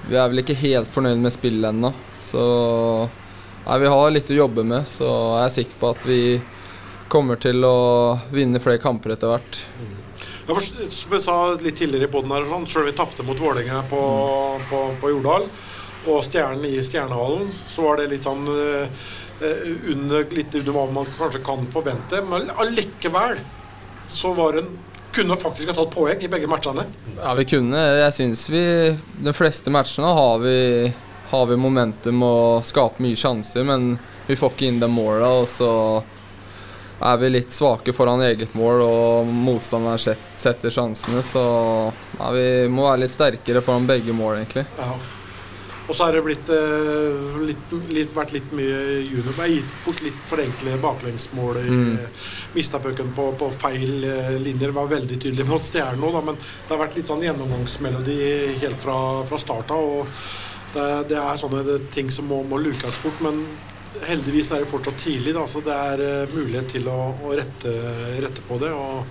[0.09, 1.93] vi er vel ikke helt fornøyd med spillet ennå.
[2.23, 2.43] Så
[3.67, 5.07] nei, vi har litt å jobbe med, så
[5.37, 6.21] jeg er sikker på at vi
[7.07, 7.77] kommer til å
[8.33, 9.61] vinne flere kamper etter hvert.
[10.47, 13.39] Ja, for, som jeg sa litt tidligere i poden, sånn, selv om vi tapte mot
[13.39, 13.99] Vålerenga på,
[14.69, 15.47] på, på Jordal
[16.07, 18.45] og Stjernen i Stjernehallen, så var det litt sånn
[19.41, 22.21] under, litt under hva man kanskje kan forvente.
[22.25, 23.39] Men allikevel
[24.07, 24.69] så var en
[25.17, 26.83] kunne faktisk ha tatt poeng i begge matchene.
[27.17, 27.79] Ja, vi kunne.
[27.97, 28.63] Jeg syns vi
[29.23, 30.59] De fleste matchene har vi,
[31.31, 33.95] har vi momentum og skaper mye sjanser, men
[34.27, 35.71] vi får ikke inn de måla, og så
[36.99, 41.43] er vi litt svake foran eget mål, og motstanderen setter sjansene, så
[42.17, 44.65] ja, vi må være litt sterkere foran begge mål, egentlig.
[44.77, 44.91] Ja.
[45.87, 49.31] Og så har det blitt, eh, litt, litt, vært litt mye junior.
[49.37, 51.61] Vi har gitt bort litt for enkle baklengsmål.
[51.63, 51.85] Mm.
[51.93, 52.17] Mm.
[52.57, 54.75] Mista pucken på, på feil eh, linjer.
[54.75, 58.19] Var veldig tydelig mot Stjernen nå, da, men det har vært litt sånn gjennomgangsmelodi
[58.65, 59.89] helt fra, fra start av.
[60.01, 60.13] og
[60.75, 63.23] det, det er sånne det, ting som må, må lukes bort.
[63.23, 63.45] Men
[64.07, 67.77] heldigvis er det fortsatt tidlig, da, så det er eh, mulighet til å, å rette,
[68.23, 68.75] rette på det.
[68.75, 69.07] og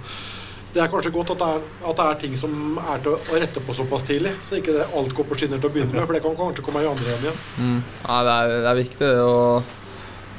[0.77, 3.41] det er kanskje godt at det er, at det er ting som er til å
[3.41, 6.05] rette på såpass tidlig, så ikke det alt går på skinner til å begynne med,
[6.05, 7.39] for det kan kanskje komme i andre igjen.
[7.57, 7.79] Mm.
[8.03, 9.39] Ja, det er, det er viktig det, å,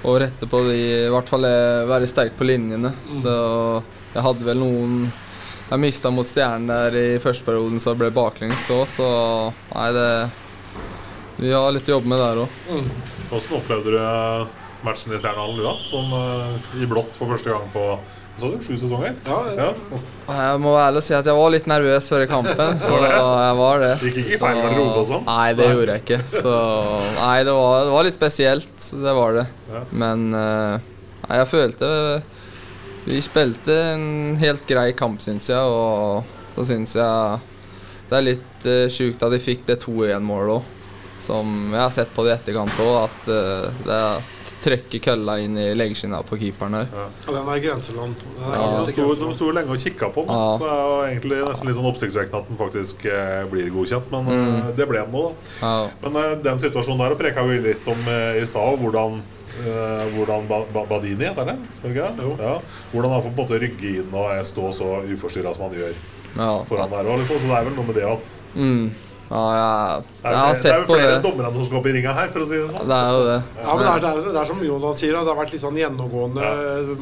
[0.07, 0.75] å rette på de
[1.07, 2.93] I hvert fall eh, være sterk på linjene.
[3.23, 3.33] Så
[4.13, 4.99] jeg hadde vel noen
[5.67, 9.09] Jeg mista mot Stjernen der i første perioden, så det ble baklengs òg, så
[9.73, 12.61] nei, det Vi har litt å jobbe med der òg.
[13.33, 14.53] Hvordan opplevde du eh,
[14.85, 15.75] matchen i Stjernehallen, du da?
[15.89, 17.89] Som eh, i blått for første gang på
[18.37, 19.15] sa du, sju sesonger?
[19.25, 19.99] Ja, jeg ja.
[20.27, 22.79] Jeg må være ærlig og si at jeg var litt nervøs før kampen.
[22.87, 23.91] Så jeg var det.
[24.03, 25.25] Gikk ikke i feil garderobe og sånn?
[25.27, 26.19] Nei, det gjorde jeg ikke.
[26.31, 26.55] Så
[27.17, 28.87] nei, det var, det var litt spesielt.
[29.07, 29.45] Det var det.
[29.73, 29.83] Ja.
[30.03, 30.87] Men eh,
[31.25, 31.91] nei, jeg følte
[33.07, 34.07] Vi spilte en
[34.41, 35.61] helt grei kamp, syns jeg.
[35.61, 37.45] Og så syns jeg
[38.07, 40.73] det er litt uh, sjukt at de fikk det 2-1-målet òg.
[41.19, 44.01] Som jeg har sett på det i etterkant òg, at uh, det
[44.63, 46.87] trekker kølla inn i leggskinna på keeperen her.
[46.93, 48.15] Ja, den er grenseland.
[48.23, 50.57] Den er Ja, De sto, de sto lenge og kikka på den, Ja.
[50.57, 54.11] så det er jo egentlig nesten litt sånn oppsiktsvekkende at den faktisk eh, blir godkjent.
[54.11, 55.33] Men eh, det ble den nå, da.
[55.61, 55.89] Ja.
[56.03, 58.77] Men eh, den situasjonen der preka vi litt om eh, i stad.
[58.81, 59.21] Hvordan,
[59.63, 61.57] eh, hvordan ba ba Badini heter det?
[61.83, 61.95] er.
[62.39, 62.59] Ja.
[62.93, 65.93] Hvordan han får på en måte rygge inn og stå så uforstyrra som han gjør
[66.37, 66.63] Ja.
[66.69, 67.17] foran der òg.
[67.19, 67.39] Liksom.
[67.39, 68.91] Så det er vel noe med det at Mm.
[69.27, 71.23] Ja, jeg, det er, sett på det er jo flere det.
[71.25, 72.87] dommere som skal opp i ringa her, for å si det sånn.
[72.91, 73.37] Det er jo det.
[73.57, 75.65] Ja, men det er, det, er, det er som Jonas sier, det har vært litt
[75.65, 76.53] sånn gjennomgående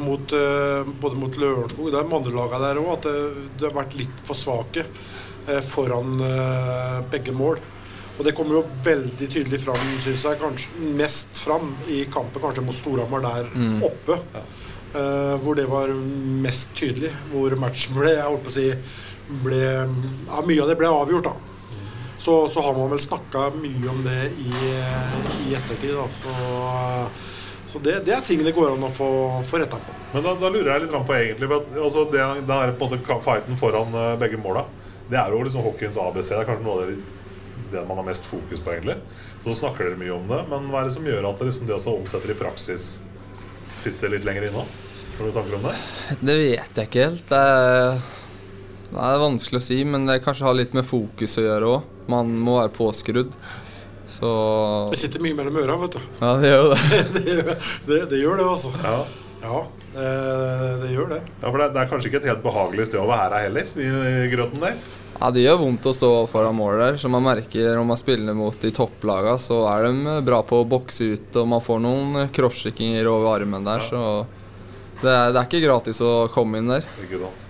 [0.01, 3.69] mot, eh, både mot Lørenskog Det er de andre lagene der òg, at det, det
[3.69, 7.61] har vært litt for svake eh, foran eh, begge mål.
[8.15, 12.63] Og det kommer jo veldig tydelig fram, syns jeg, kanskje mest fram i kampen kanskje
[12.63, 13.49] mot Storhamar der
[13.84, 14.21] oppe.
[14.95, 15.91] Eh, hvor det var
[16.45, 17.11] mest tydelig.
[17.32, 18.69] Hvor matchen ble, jeg holdt på å si
[19.43, 21.34] ble, ja, Mye av det ble avgjort, da.
[22.26, 24.51] Så, så har man vel snakka mye om det i,
[25.45, 25.91] i ettertid.
[25.93, 26.05] Da.
[26.09, 26.32] Så,
[27.69, 29.09] så det, det er ting det går an å få,
[29.45, 29.93] få retta på.
[30.15, 32.88] Men da, da lurer jeg litt på egentlig for at, altså det, det, her på
[32.88, 34.65] en måte fighten foran eh, begge måla,
[35.11, 36.32] det er jo liksom hockeyens ABC.
[36.32, 36.97] Det er kanskje noe av det,
[37.76, 38.97] det man har mest fokus på, egentlig.
[39.45, 41.69] Så snakker dere mye om det, men hva er det som gjør at det, liksom,
[41.69, 42.89] det å omsette i praksis
[43.78, 44.65] sitter litt lenger inne?
[45.19, 45.78] Har du tanker om det?
[46.26, 47.28] Det vet jeg ikke helt.
[47.30, 48.01] Det er,
[48.96, 51.93] det er vanskelig å si, men det kanskje har litt med fokus å gjøre òg.
[52.12, 53.32] Man må være påskrudd.
[54.16, 54.30] Så
[54.93, 56.02] Det sitter mye mellom øra, vet du.
[56.22, 57.00] Ja, det gjør jo det.
[57.16, 58.74] Det gjør det, det, gjør det altså.
[58.84, 58.98] Ja,
[59.46, 59.58] Ja,
[59.93, 60.12] det,
[60.82, 61.18] det gjør det.
[61.41, 63.89] ja for det, det er kanskje ikke et helt behagelig sted å være heller, i,
[63.89, 64.78] i grøten der?
[65.20, 66.98] Ja, Det gjør vondt å stå foran målet der.
[67.04, 70.68] Som man merker når man spiller mot de topplaga, så er de bra på å
[70.70, 74.02] bokse ut, og man får noen crosscheckinger over armen der, så
[75.02, 76.88] det er, det er ikke gratis å komme inn der.
[77.04, 77.50] Ikke sant?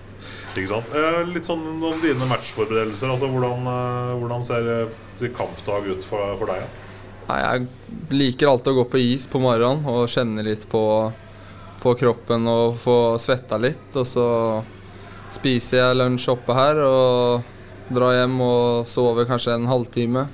[0.56, 0.90] Ikke sant?
[0.96, 3.12] Eh, litt sånn om dine matchforberedelser.
[3.12, 6.64] Altså, hvordan, eh, hvordan ser eh, kampdag ut for, for deg?
[6.64, 6.86] Ja?
[7.26, 7.66] Nei, jeg
[8.14, 10.82] liker alltid å gå på is på morgenen og kjenne litt på,
[11.82, 13.90] på kroppen og få svetta litt.
[13.98, 14.28] Og så
[15.34, 17.54] spiser jeg lunsj oppe her og
[17.90, 20.26] drar hjem og sover kanskje en halvtime.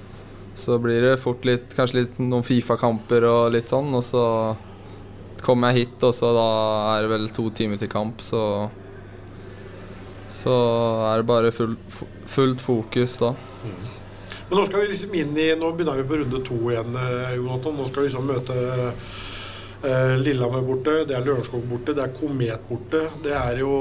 [0.54, 3.88] Så blir det fort litt, kanskje litt noen Fifa-kamper og litt sånn.
[3.96, 4.26] Og så
[5.42, 6.48] kommer jeg hit, og så da
[6.92, 8.42] er det vel to timer til kamp, så
[10.32, 10.52] Så
[11.06, 11.76] er det bare full,
[12.26, 13.34] fullt fokus da.
[14.48, 17.34] Men nå skal vi liksom inn i Nå begynner vi på runde to igjen, eh,
[17.38, 17.76] Jonathan.
[17.78, 18.56] Nå skal vi liksom møte
[18.88, 23.04] eh, Lillehammer borte, det er Lørenskog borte, det er Komet borte.
[23.24, 23.76] Det er jo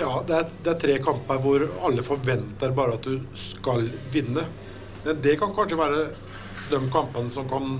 [0.00, 4.46] Ja, det er, det er tre kamper hvor alle forventer bare at du skal vinne.
[5.04, 6.04] Men det kan kanskje være
[6.70, 7.78] de kampene som kan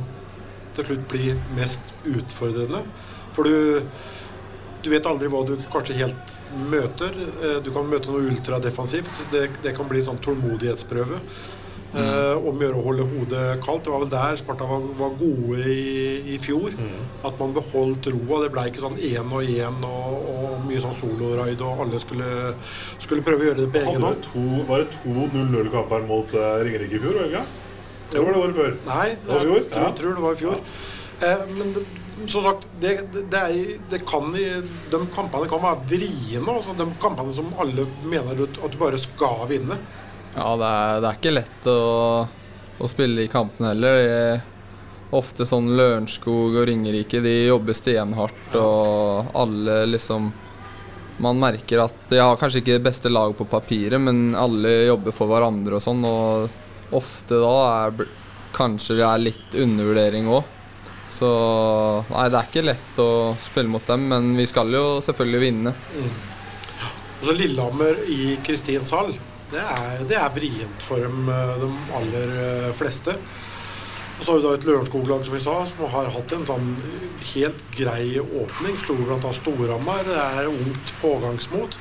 [0.76, 2.84] til slutt bli mest utfordrende.
[3.36, 3.80] For du
[4.82, 6.36] du vet aldri hva du kanskje helt
[6.70, 7.16] møter.
[7.42, 9.10] Eh, Du kan møte noe ultradefensivt.
[9.32, 11.20] Det, det kan bli sånn tålmodighetsprøve.
[11.90, 13.84] Eh, om å gjøre å holde hodet kaldt.
[13.88, 16.76] Det var vel der Sparta var, var gode i, i fjor.
[17.26, 18.42] At man beholdt roa.
[18.44, 22.30] Det ble ikke sånn én og én og, og mye sånn soloraid, og alle skulle,
[23.02, 24.30] skulle prøve å gjøre det på egen hånd.
[24.70, 27.18] var det to 0-0-kamper mot uh, Ringerike i fjor?
[27.26, 27.50] Eller?
[28.10, 28.72] det var det året før.
[28.88, 30.62] Nei, jeg, jeg tror, tror det var i fjor.
[31.20, 31.82] Eh, men det,
[32.28, 36.44] som sagt, det, det, er, det kan De kampene kan være vriene.
[36.50, 39.78] Altså, de kampene som alle mener at, at du bare skal vinne.
[40.34, 41.80] Ja, det er, det er ikke lett å,
[42.78, 43.98] å spille i kampene heller.
[44.00, 50.30] Det er ofte sånn Lørenskog og Ringerike, de jobber stenhardt, og alle liksom
[51.20, 55.12] Man merker at de har kanskje ikke det beste laget på papiret, men alle jobber
[55.12, 58.06] for hverandre og sånn, og ofte da er
[58.56, 60.48] kanskje det er litt undervurdering òg.
[61.10, 61.28] Så
[62.10, 63.10] nei, det er ikke lett å
[63.42, 65.74] spille mot dem, men vi skal jo selvfølgelig vinne.
[67.20, 69.12] Altså Lillehammer i Kristinshall,
[69.50, 73.16] det er, det er vrient for dem, eh, de aller eh, fleste.
[74.20, 76.66] Og så har vi da et Lørenskog-lag som vi sa, som har hatt en sånn
[77.32, 78.76] helt grei åpning.
[78.78, 79.32] Slo bl.a.
[79.32, 80.04] Storhamar.
[80.04, 81.78] Det er ungt pågangsmot.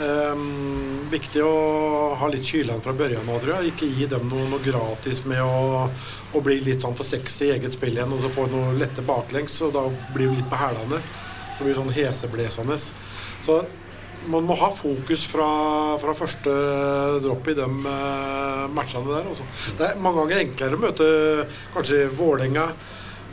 [0.00, 3.72] Um, viktig å ha litt kylende fra børjan nå, tror jeg.
[3.72, 5.84] Ikke gi dem noe, noe gratis med å,
[6.32, 9.04] å, bli litt sånn for sexy i eget spill igjen, og så få noe lette
[9.06, 9.58] baklengs.
[9.66, 9.84] Og da
[10.14, 11.02] blir du litt på hælene.
[11.52, 12.78] Så blir du sånn heseblesende.
[13.44, 13.60] Så
[14.32, 15.50] man må ha fokus fra,
[16.00, 16.56] fra første
[17.24, 19.30] dropp i de uh, matchene der.
[19.30, 19.46] Også.
[19.78, 21.12] Det er mange ganger enklere å møte
[21.74, 22.70] kanskje Vålerenga.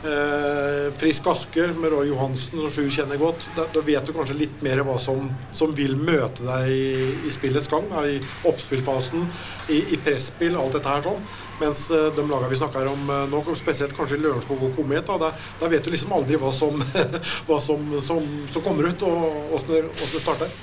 [0.04, 3.50] Eh, Frisk Asker med Roy Johansen, som Sju kjenner godt.
[3.56, 6.86] Da, da, vet du kanskje litt mer hva som, som vil møte deg i,
[7.28, 7.84] i spillets gang.
[7.90, 8.16] Da, I
[8.48, 9.26] oppspillfasen,
[9.68, 11.20] i, i presspill, alt dette her sånn.
[11.60, 15.34] Mens eh, de lagene vi snakker om eh, nå, spesielt kanskje Lørenskog og Komet, da,
[15.60, 16.80] da, vet du liksom aldri hva som,
[17.50, 20.54] hva som, som, som kommer ut, og åssen det, det starter.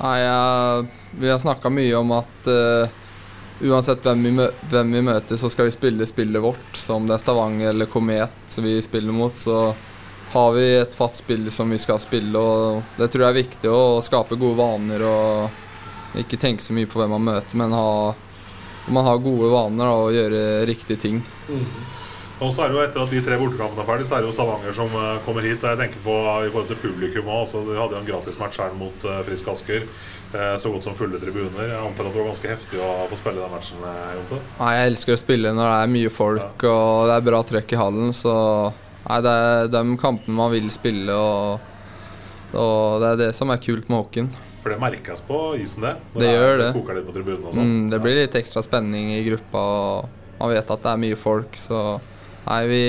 [0.00, 3.00] Nei, jeg, Vi har snakka mye om at uh,
[3.60, 6.76] uansett hvem vi, hvem vi, møter, så skal vi spille spillet vårt.
[6.76, 9.74] Så om det er Stavanger eller Komet vi spiller mot, så
[10.32, 12.38] har vi et fast spill som vi skal spille.
[12.38, 16.90] og Det tror jeg er viktig, å skape gode vaner og ikke tenke så mye
[16.90, 18.14] på hvem man møter, men ha,
[18.90, 21.20] man har gode vaner og gjøre riktige ting.
[21.50, 21.66] Mm.
[22.40, 24.30] Og så er det jo Etter at de tre bortekampene er ferdig, så er det
[24.30, 25.60] jo Stavanger som uh, kommer hit.
[25.60, 28.72] og Jeg tenker på i forhold til publikum også, De hadde jo en gratismatch her
[28.78, 29.86] mot uh, Frisk Asker.
[30.30, 31.64] Så godt som fulle tribuner.
[31.66, 33.80] Jeg antar at det var ganske heftig å få spille den matchen?
[34.14, 34.36] Jonte?
[34.60, 36.70] Nei, Jeg elsker å spille når det er mye folk ja.
[36.70, 38.12] og det er bra trøkk i hallen.
[38.14, 38.34] Så
[39.08, 43.58] nei, det er de kampene man vil spille, og, og det er det som er
[43.64, 44.30] kult med hockeyen.
[44.60, 45.96] For det merkes på isen, det?
[46.12, 46.70] Når det gjør det.
[46.76, 47.68] koker litt på tribunen og sånn?
[47.68, 49.62] Mm, det blir litt ekstra spenning i gruppa.
[49.66, 51.80] og Man vet at det er mye folk, så
[52.46, 52.82] Nei, vi,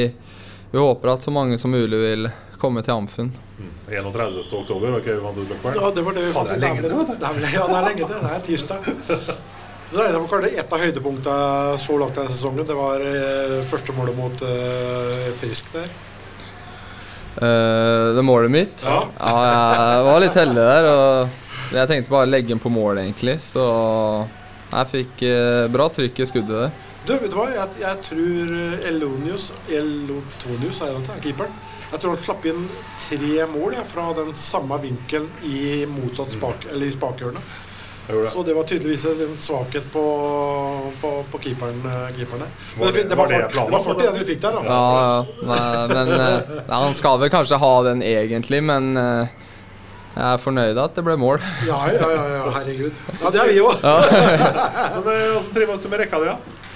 [0.71, 2.29] vi, håper at så mange som mulig vil
[2.61, 3.37] komme til Amfund.
[3.57, 3.71] Mm.
[3.91, 4.43] 31.
[4.53, 5.79] oktober, var ikke vant ut Løkberg?
[5.81, 6.51] Ja, det var det Faen.
[6.51, 6.93] Det er lenge til,
[7.55, 8.13] Ja, det er lenge til.
[8.21, 8.91] Det er tirsdag.
[9.91, 13.91] Så det var kanskje Et av høydepunktene så langt denne sesongen, det var eh, første
[13.91, 15.89] målet mot uh, Frisk der.
[17.35, 18.85] Uh, det målet mitt?
[18.85, 19.01] Ja.
[19.17, 19.33] ja.
[19.81, 20.87] Jeg var litt heldig der.
[20.93, 23.35] Og jeg tenkte bare å legge den på mål, egentlig.
[23.43, 23.65] Så
[24.71, 26.71] jeg fikk uh, bra trykk i skuddet der.
[27.07, 27.47] Du, vet du hva?
[27.49, 28.51] Jeg, jeg tror
[28.85, 31.55] Elonius Elotonius er det, keeperen.
[31.91, 32.67] Jeg tror han slapp inn
[33.07, 37.57] tre mål ja, fra den samme vinkelen i motsatt spak, eller i spakhjørnet.
[38.31, 40.03] Så det var tydeligvis en svakhet på,
[41.01, 42.55] på, på keeperen, eh, keeperen der.
[42.77, 44.63] Men det, det, var, det var den vi fikk der, da.
[44.67, 49.45] Ja, nei, men eh, nei, Han skal vel kanskje ha den egentlig, men eh,
[50.11, 51.39] jeg er fornøyd at det ble mål.
[51.65, 53.05] Ja, ja, ja, ja herregud.
[53.21, 53.85] Ja, det er vi òg.
[54.97, 56.67] Hvordan trives du med rekka di, da?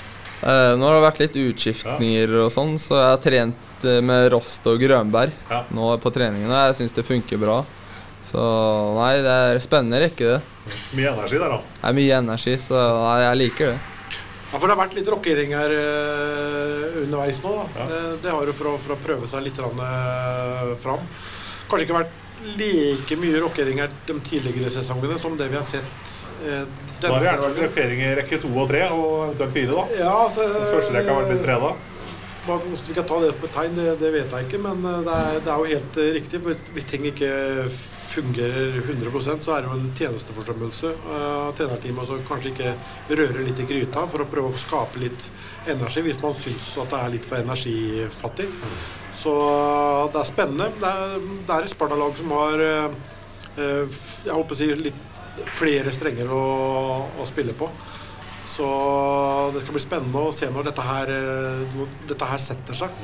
[0.43, 4.27] Uh, nå har det vært litt utskiftninger og sånn, så jeg har trent uh, med
[4.33, 5.63] Rost og Grønberg ja.
[5.73, 6.65] nå på treningene.
[6.69, 7.61] Jeg syns det funker bra.
[8.25, 8.41] Så
[8.97, 10.75] nei, det er spennende rekke, det.
[10.97, 11.59] Mye energi der, da?
[11.77, 13.77] Det er mye energi, så nei, jeg liker det.
[14.45, 17.55] Ja, For det har vært litt rockering her uh, underveis nå.
[17.55, 17.65] da.
[17.79, 17.87] Ja.
[17.91, 19.63] Det, det, har jo for å, for å, prøve seg litt
[20.83, 21.09] fram.
[21.65, 22.21] Kanskje ikke vært
[22.59, 26.24] like mye rockering her de tidligere sesongene som det vi har sett Eh,
[27.01, 29.73] da er det gjerne vært blokkering i rekke to og tre, og eventuelt fire.
[29.73, 31.75] da ja, altså, Første rekka har vært litt freda.
[32.45, 34.61] Hvordan vi kan ta det på tegn, det, det, vet jeg ikke.
[34.61, 36.41] Men eh, det er, det er jo helt uh, riktig.
[36.45, 37.29] Hvis, hvis, ting ikke
[38.05, 42.75] fungerer 100% så er det jo en tjenesteforsømmelse uh, trenerteamet som kanskje ikke
[43.17, 45.25] rører litt i gryta for å prøve å skape litt
[45.73, 48.47] energi hvis man syns at det er litt for energifattig.
[48.53, 48.77] Mm.
[49.23, 50.69] Så uh, det er spennende.
[50.79, 52.65] Det er, det er et Sparta-lag som har
[53.55, 55.14] jeg håper å si litt
[55.55, 56.43] flere strenger å,
[57.19, 57.69] å, spille på.
[58.45, 58.65] Så
[59.55, 62.99] det skal bli spennende å se når dette her, eh, når dette her setter seg.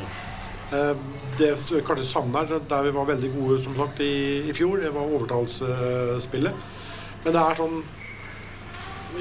[0.72, 0.94] Eh,
[1.40, 4.14] det vi kanskje savner, der vi var veldig gode som sagt i,
[4.50, 6.70] i fjor, det var overtalelsesspillet.
[7.26, 7.82] Men det er sånn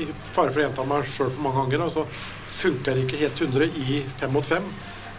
[0.00, 2.06] i fare for å gjenta meg sjøl for mange ganger, altså
[2.60, 4.66] funker ikke helt 100 i fem mot fem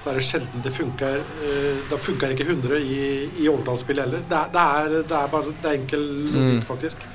[0.02, 3.02] så er det sjelden det funker eh, Da funker ikke 100 i,
[3.44, 4.24] i overtallsspill heller.
[4.30, 6.64] Det det, er, det er, bare det er enkel logikk, mm.
[6.66, 7.06] faktisk.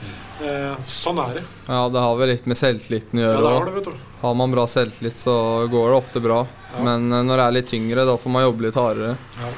[0.42, 1.44] Eh, sånn er det.
[1.68, 3.36] Ja, det har vel litt med selvtilliten å gjøre.
[3.38, 4.10] Ja, det har, det, vet du.
[4.20, 5.36] har man bra selvtillit, så
[5.72, 6.42] går det ofte bra.
[6.74, 6.82] Ja.
[6.84, 9.14] Men eh, når det er litt tyngre, da får man jobbe litt hardere.
[9.40, 9.54] Ja.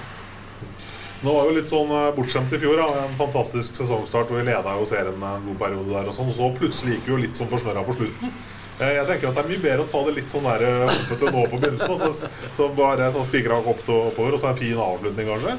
[1.18, 2.79] Nå var jo litt sånn eh, bortskjemt i fjor.
[2.79, 3.07] Ja.
[3.09, 6.07] En fantastisk sesongstart Og vi leda jo serien en god periode der.
[6.07, 8.31] Og sånn Og så plutselig gikk vi jo litt sånn på snørra på slutten.
[8.79, 11.43] Eh, jeg tenker at Det er mye bedre å ta det litt sånn hoppete nå
[11.51, 11.99] på begynnelsen.
[11.99, 15.59] Så, så bare sånn spikra opp til oppover, og så en fin avslutning, kanskje.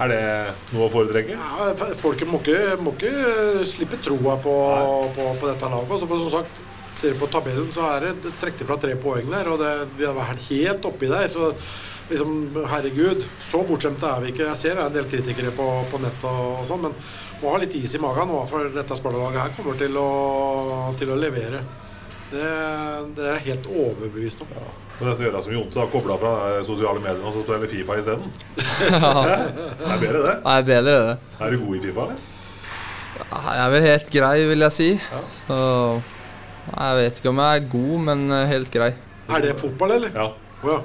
[0.00, 0.24] Er det
[0.72, 1.36] noe å foretrekke?
[1.36, 1.70] Ja,
[2.00, 4.56] Folket må ikke, må ikke slippe troa på,
[5.16, 5.92] på, på, dette laget.
[5.92, 9.28] Altså, for som sagt, Ser du på tabellen, så er det trukket fra tre poeng
[9.30, 9.46] der.
[9.52, 11.28] Og det, vi har vært helt oppi der.
[11.30, 11.52] Så
[12.10, 12.32] liksom,
[12.72, 14.48] herregud, så bortskjemte er vi ikke.
[14.48, 16.96] Jeg ser det er en del kritikere på, på nett og, sånn, men
[17.40, 20.08] må ha litt is i magen nå, for dette Sparta-laget her kommer til å,
[20.98, 21.62] til å levere.
[22.30, 22.46] Det,
[23.14, 24.58] det er jeg helt overbevist om.
[24.58, 24.89] Ja.
[25.00, 25.84] Men det skal gjøre som Jonte.
[25.94, 28.28] Koble av fra eh, sosiale medier og så spille Fifa isteden.
[28.90, 29.12] Ja.
[29.24, 30.34] Det er bedre, det.
[30.44, 31.16] Nei, bedre det.
[31.40, 32.20] Er du god i Fifa, eller?
[33.20, 34.88] Ja, Jeg er vel helt grei, vil jeg si.
[35.00, 35.20] Ja.
[35.40, 35.58] Så
[36.70, 38.90] Jeg vet ikke om jeg er god, men eh, helt grei.
[39.30, 40.12] Er det fotball, eller?
[40.14, 40.28] Ja.
[40.60, 40.80] Oh, ja.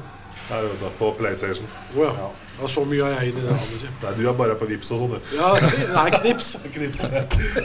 [0.45, 1.67] Det er vet du, på PlayStation.
[1.97, 2.13] Oh, ja.
[2.61, 2.67] ja.
[2.71, 3.51] Så mye er jeg inn i det.
[3.57, 3.83] Anders.
[4.05, 5.33] Nei, du er bare på Vips og sånn, du.
[5.35, 5.51] Ja,
[5.97, 6.53] nei, knips.
[6.77, 7.03] Knips.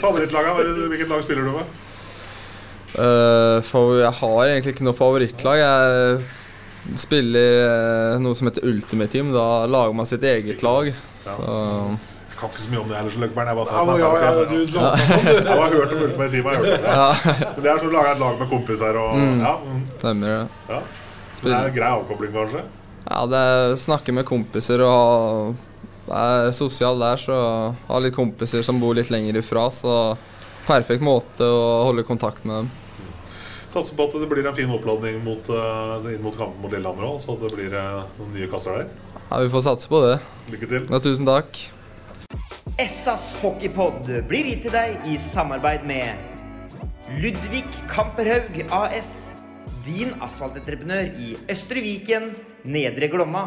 [0.02, 1.78] Favorittlaget, er det- hvilket lag spiller du med?
[2.90, 3.62] Uh,
[4.00, 5.60] jeg har egentlig ikke noe favorittlag.
[5.60, 6.24] Jeg
[6.96, 9.32] spiller eh, noe som heter Ultimate Team.
[9.34, 10.88] Da lager man sitt eget lag.
[10.90, 13.46] Så Jeg kan ikke så mye om det heller, så Løkberg.
[13.50, 16.30] Jeg bare Ja, sa ja, ja, du later som du- Jeg har hørt om Ultimate
[16.30, 16.44] Team.
[16.44, 17.54] Jeg har hørt om det.
[17.54, 19.40] Men det er sånn å lage et lag med kompiser og Mm.
[19.40, 19.54] Ja.
[19.64, 19.86] mm.
[19.98, 20.48] stemmer det.
[20.70, 20.80] ja.
[21.40, 22.62] Det er grei avkobling, kanskje?
[23.10, 25.54] Ja, det er snakke med kompiser og ha
[26.10, 27.36] Være sosial der, så
[27.86, 30.16] ha litt kompiser som bor litt lenger ifra, så
[30.66, 32.70] perfekt måte å holde kontakt med dem.
[33.70, 37.06] Satser på at det blir en fin oppladning mot, eh, inn mot kampen mot Lillehammer
[37.06, 38.88] òg, så at det blir eh, noen nye kasser der.
[39.30, 40.16] Ja, Vi får satse på det.
[40.50, 40.88] Lykke til.
[40.90, 41.60] Ja, tusen takk.
[42.80, 46.18] Essas hockeypod blir gitt til deg i samarbeid med
[47.22, 49.30] Ludvig Kamperhaug AS.
[49.86, 52.32] Din asfaltentreprenør i Østre Viken,
[52.64, 53.46] Nedre Glomma.